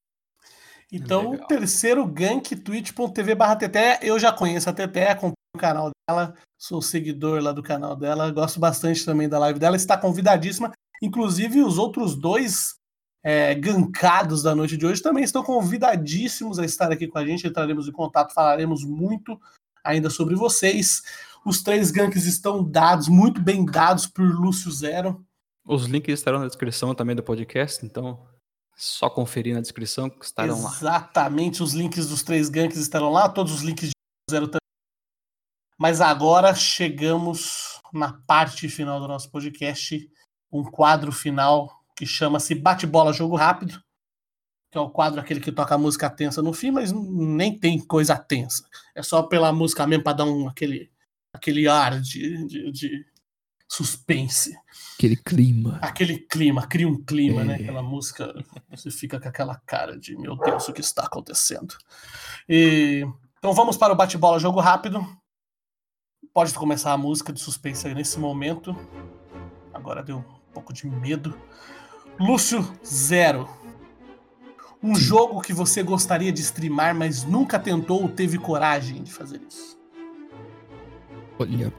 [0.93, 1.45] Então, Legal.
[1.45, 6.35] o terceiro gank, twitch.tv barra Teté, eu já conheço a Teté, acompanho o canal dela,
[6.55, 10.71] sou seguidor lá do canal dela, gosto bastante também da live dela, está convidadíssima.
[11.01, 12.75] Inclusive, os outros dois
[13.23, 17.47] é, gankados da noite de hoje também estão convidadíssimos a estar aqui com a gente,
[17.47, 19.41] entraremos em contato, falaremos muito
[19.83, 21.01] ainda sobre vocês.
[21.43, 25.25] Os três ganks estão dados, muito bem dados por Lúcio Zero.
[25.65, 28.19] Os links estarão na descrição também do podcast, então
[28.75, 30.97] só conferir na descrição que estarão Exatamente, lá.
[30.97, 33.93] Exatamente, os links dos três ganks estarão lá, todos os links de
[34.31, 34.59] zero também.
[35.77, 40.09] Mas agora chegamos na parte final do nosso podcast,
[40.51, 43.81] um quadro final que chama-se Bate-Bola Jogo Rápido,
[44.71, 47.79] que é o quadro aquele que toca a música tensa no fim, mas nem tem
[47.79, 48.67] coisa tensa.
[48.95, 50.91] É só pela música mesmo para dar um, aquele,
[51.31, 53.05] aquele ar de, de, de
[53.73, 54.55] suspense.
[54.95, 55.79] Aquele clima.
[55.81, 57.43] Aquele clima, cria um clima, é.
[57.43, 57.55] né?
[57.55, 58.31] Aquela música,
[58.69, 61.75] você fica com aquela cara de meu Deus, o que está acontecendo?
[62.47, 63.03] E,
[63.39, 65.03] então vamos para o bate-bola jogo rápido.
[66.31, 68.75] Pode começar a música de suspense aí nesse momento.
[69.73, 71.35] Agora deu um pouco de medo.
[72.19, 73.49] Lúcio, zero.
[74.83, 79.41] Um jogo que você gostaria de streamar, mas nunca tentou ou teve coragem de fazer
[79.47, 79.79] isso?
[81.39, 81.73] Olha,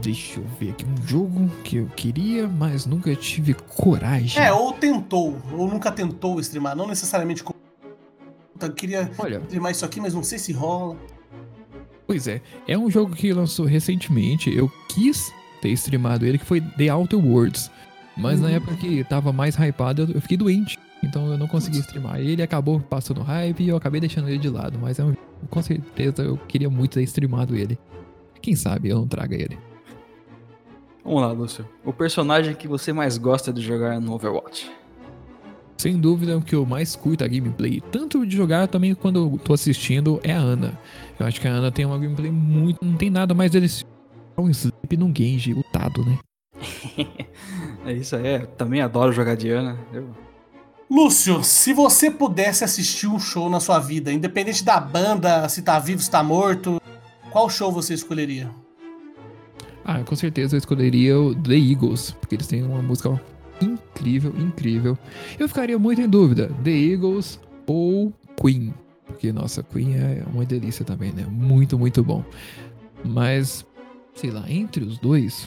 [0.00, 0.84] deixa eu ver aqui.
[0.84, 4.42] Um jogo que eu queria, mas nunca tive coragem.
[4.42, 6.76] É, ou tentou, ou nunca tentou streamar.
[6.76, 7.42] Não necessariamente.
[8.60, 10.96] Eu queria Olha, streamar isso aqui, mas não sei se rola.
[12.06, 14.54] Pois é, é um jogo que lançou recentemente.
[14.54, 17.70] Eu quis ter streamado ele, que foi The Outer Worlds.
[18.16, 18.54] Mas na Uhum.
[18.54, 20.78] época que tava mais hypado, eu- fiquei doente.
[21.02, 24.48] Então eu não consegui streamar ele, acabou passando hype e eu acabei deixando ele de
[24.48, 24.78] lado.
[24.80, 25.14] Mas é um
[25.50, 27.78] com certeza eu queria muito ter streamado ele.
[28.40, 29.58] Quem sabe eu não traga ele.
[31.04, 31.68] Vamos lá, Lúcio.
[31.84, 34.70] O personagem que você mais gosta de jogar no Overwatch?
[35.76, 39.38] Sem dúvida, o que eu mais curto a gameplay, tanto de jogar também quando eu
[39.38, 40.78] tô assistindo, é a Ana.
[41.18, 42.82] Eu acho que a Ana tem uma gameplay muito.
[42.82, 43.92] Não tem nada mais delicioso.
[44.36, 46.18] É um sleep num Genji, lutado, né?
[47.86, 49.78] É isso aí, eu também adoro jogar de Ana.
[49.92, 50.08] Eu...
[50.90, 55.78] Lúcio, se você pudesse assistir um show na sua vida, independente da banda, se tá
[55.78, 56.80] vivo, se tá morto,
[57.30, 58.50] qual show você escolheria?
[59.84, 63.20] Ah, com certeza eu escolheria o The Eagles, porque eles têm uma música
[63.60, 64.98] incrível, incrível.
[65.38, 68.72] Eu ficaria muito em dúvida, The Eagles ou Queen,
[69.06, 71.26] porque nossa, Queen é uma delícia também, né?
[71.28, 72.24] Muito, muito bom.
[73.04, 73.64] Mas,
[74.14, 75.46] sei lá, entre os dois,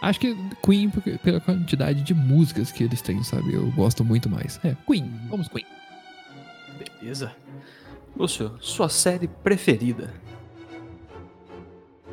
[0.00, 3.52] acho que Queen porque- pela quantidade de músicas que eles têm, sabe?
[3.54, 4.60] Eu gosto muito mais.
[4.64, 5.66] É, Queen, vamos Queen.
[7.00, 7.32] Beleza.
[8.16, 10.14] Lúcio, sua série preferida?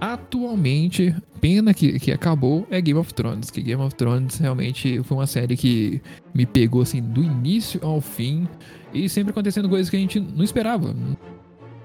[0.01, 3.51] Atualmente, pena que, que acabou, é Game of Thrones.
[3.51, 6.01] Que Game of Thrones realmente foi uma série que
[6.33, 8.47] me pegou assim do início ao fim
[8.91, 10.95] e sempre acontecendo coisas que a gente não esperava,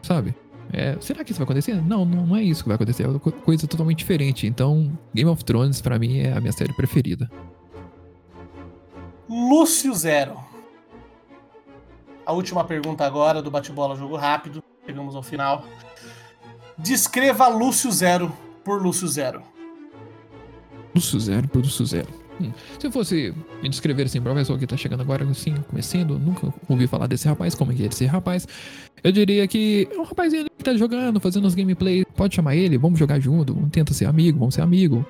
[0.03, 0.35] sabe?
[0.73, 1.75] É, será que isso vai acontecer?
[1.87, 4.47] Não, não, não é isso que vai acontecer, é uma co- coisa totalmente diferente.
[4.47, 7.31] Então, Game of Thrones pra mim é a minha série preferida.
[9.29, 10.37] Lúcio Zero.
[12.25, 14.63] A última pergunta agora do bate-bola jogo rápido.
[14.85, 15.65] Chegamos ao final.
[16.79, 18.33] Descreva Lúcio Zero
[18.65, 19.43] por Lúcio Zero.
[20.95, 22.09] Lúcio Zero por Lúcio Zero.
[22.41, 25.55] Hum, se eu fosse me descrever assim pra uma pessoa que tá chegando agora, assim,
[25.69, 28.47] começando, nunca ouvi falar desse rapaz, como é que é esse rapaz,
[29.03, 32.77] eu diria que é um rapazinho que tá jogando, fazendo os gameplays, pode chamar ele,
[32.77, 35.07] vamos jogar junto, vamos tentar ser amigo, vamos ser amigo.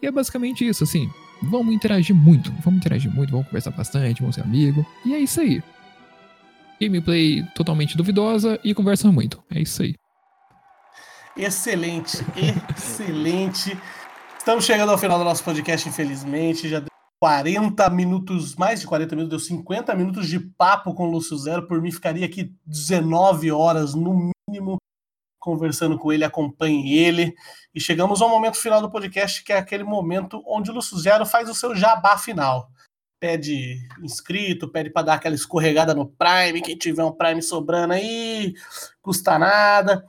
[0.00, 1.10] E é basicamente isso, assim,
[1.42, 5.40] vamos interagir muito, vamos interagir muito, vamos conversar bastante, vamos ser amigo, e é isso
[5.40, 5.60] aí.
[6.80, 9.96] Gameplay totalmente duvidosa e conversa muito, é isso aí.
[11.38, 13.78] Excelente, excelente.
[14.36, 16.68] Estamos chegando ao final do nosso podcast, infelizmente.
[16.68, 16.88] Já deu
[17.20, 21.68] 40 minutos, mais de 40 minutos, deu 50 minutos de papo com o Lúcio Zero.
[21.68, 24.78] Por mim, ficaria aqui 19 horas no mínimo
[25.38, 27.32] conversando com ele, acompanhe ele.
[27.72, 31.24] E chegamos ao momento final do podcast, que é aquele momento onde o Lúcio Zero
[31.24, 32.68] faz o seu jabá final.
[33.20, 36.62] Pede inscrito, pede para dar aquela escorregada no Prime.
[36.62, 38.54] Quem tiver um Prime sobrando aí,
[39.00, 40.04] custa nada.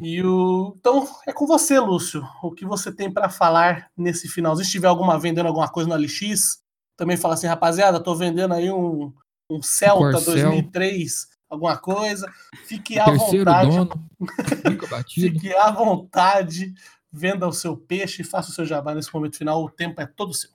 [0.00, 0.74] E o...
[0.78, 2.26] Então é com você, Lúcio.
[2.42, 4.64] O que você tem para falar nesse finalzinho?
[4.64, 6.60] Se tiver alguma vendendo alguma coisa no LX,
[6.96, 9.12] também fala assim, rapaziada, tô vendendo aí um,
[9.50, 10.34] um Celta Corcel.
[10.34, 12.30] 2003, alguma coisa.
[12.64, 13.70] Fique à vontade.
[13.70, 14.10] dono.
[15.08, 16.72] Fique à vontade.
[17.12, 19.64] Venda o seu peixe, faça o seu jabá nesse momento final.
[19.64, 20.50] O tempo é todo seu.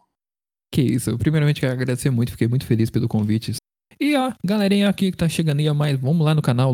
[0.74, 3.56] Que isso, eu primeiramente quero agradecer muito, fiquei muito feliz pelo convite.
[4.00, 6.74] E a galerinha aqui que tá chegando aí, a mais, vamos lá no canal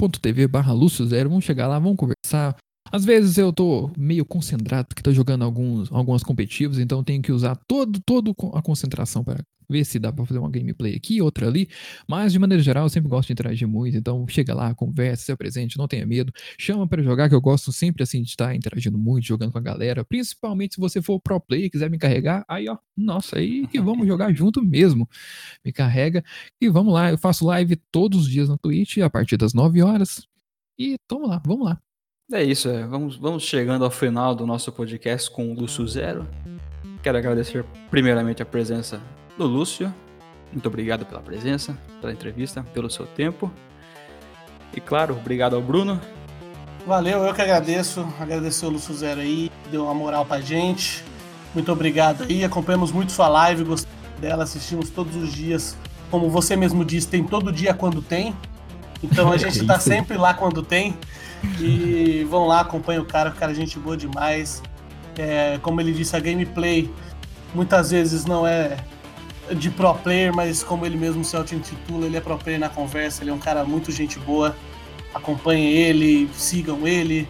[0.00, 2.56] lúcio.tv barra Lúcio Zero, vamos chegar lá, vamos conversar.
[2.92, 7.30] Às vezes eu tô meio concentrado, porque tô jogando alguns, algumas competitivas, então tenho que
[7.30, 11.46] usar todo, todo a concentração para ver se dá pra fazer uma gameplay aqui, outra
[11.46, 11.68] ali.
[12.08, 15.32] Mas de maneira geral, eu sempre gosto de interagir muito, então chega lá, conversa, se
[15.32, 16.32] apresente, não tenha medo.
[16.58, 19.62] Chama pra jogar, que eu gosto sempre assim de estar interagindo muito, jogando com a
[19.62, 20.04] galera.
[20.04, 23.80] Principalmente se você for pro player e quiser me carregar, aí ó, nossa, aí que
[23.80, 25.08] vamos jogar junto mesmo.
[25.64, 26.24] Me carrega
[26.60, 27.10] e vamos lá.
[27.10, 30.26] Eu faço live todos os dias na Twitch a partir das 9 horas.
[30.76, 31.80] E tamo lá, vamos lá.
[32.32, 32.86] É isso, é.
[32.86, 36.26] Vamos, vamos chegando ao final do nosso podcast com o Lúcio Zero.
[37.02, 39.00] Quero agradecer primeiramente a presença
[39.36, 39.92] do Lúcio.
[40.52, 43.50] Muito obrigado pela presença, pela entrevista, pelo seu tempo.
[44.74, 46.00] E claro, obrigado ao Bruno.
[46.86, 48.06] Valeu, eu que agradeço.
[48.20, 51.02] Agradecer o Lúcio Zero aí, deu uma moral pra gente.
[51.52, 52.44] Muito obrigado aí.
[52.44, 55.76] Acompanhamos muito sua live, gostamos dela, assistimos todos os dias.
[56.10, 58.34] Como você mesmo disse, tem todo dia quando tem.
[59.02, 59.96] Então a gente tá Isso aí.
[59.98, 60.96] sempre lá quando tem.
[61.58, 64.62] E vão lá, acompanha o cara, o cara é gente boa demais.
[65.16, 66.90] É, como ele disse, a gameplay
[67.54, 68.76] muitas vezes não é
[69.52, 73.22] de pro player, mas como ele mesmo se auto-intitula, ele é pro player na conversa,
[73.22, 74.56] ele é um cara muito gente boa.
[75.12, 77.28] Acompanhem ele, sigam ele.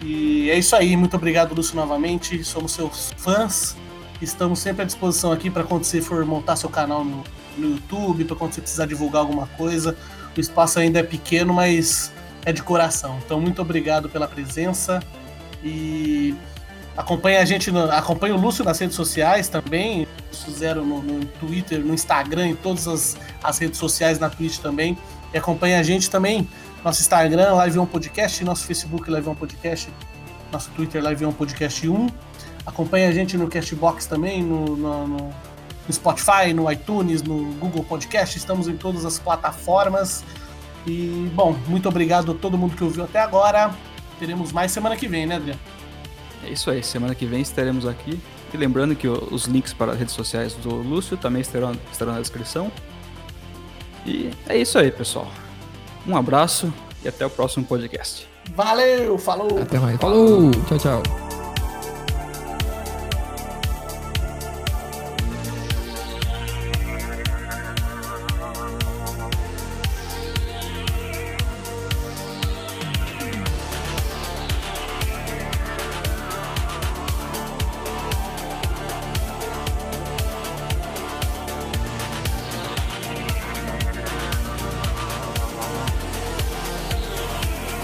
[0.00, 2.44] E é isso aí, muito obrigado, Lúcio, novamente.
[2.44, 3.76] Somos seus fãs.
[4.20, 7.24] Estamos sempre à disposição aqui para quando você for montar seu canal no
[7.56, 9.96] no YouTube, para quando você precisar divulgar alguma coisa.
[10.36, 12.12] O espaço ainda é pequeno, mas
[12.44, 13.18] é de coração.
[13.24, 15.00] Então, muito obrigado pela presença
[15.62, 16.34] e
[16.96, 21.24] acompanhe a gente, no, acompanhe o Lúcio nas redes sociais também, Lúcio Zero no, no
[21.24, 24.98] Twitter, no Instagram, em todas as, as redes sociais, na Twitch também.
[25.32, 26.48] E acompanhe a gente também,
[26.84, 29.92] nosso Instagram, Live On Podcast, nosso Facebook, Live On Podcast,
[30.50, 32.08] nosso Twitter, Live On Podcast 1.
[32.66, 35.32] Acompanhe a gente no Castbox também, no, no, no
[35.90, 40.24] Spotify, no iTunes, no Google Podcast, estamos em todas as plataformas.
[40.86, 43.72] E, bom, muito obrigado a todo mundo que ouviu até agora.
[44.18, 45.60] Teremos mais semana que vem, né, Adriano?
[46.44, 48.20] É isso aí, semana que vem estaremos aqui.
[48.52, 52.20] E lembrando que os links para as redes sociais do Lúcio também estarão, estarão na
[52.20, 52.70] descrição.
[54.04, 55.28] E é isso aí, pessoal.
[56.06, 56.72] Um abraço
[57.04, 58.28] e até o próximo podcast.
[58.54, 59.62] Valeu, falou!
[59.62, 59.96] Até mais.
[59.98, 60.50] Falou!
[60.66, 61.31] Tchau, tchau.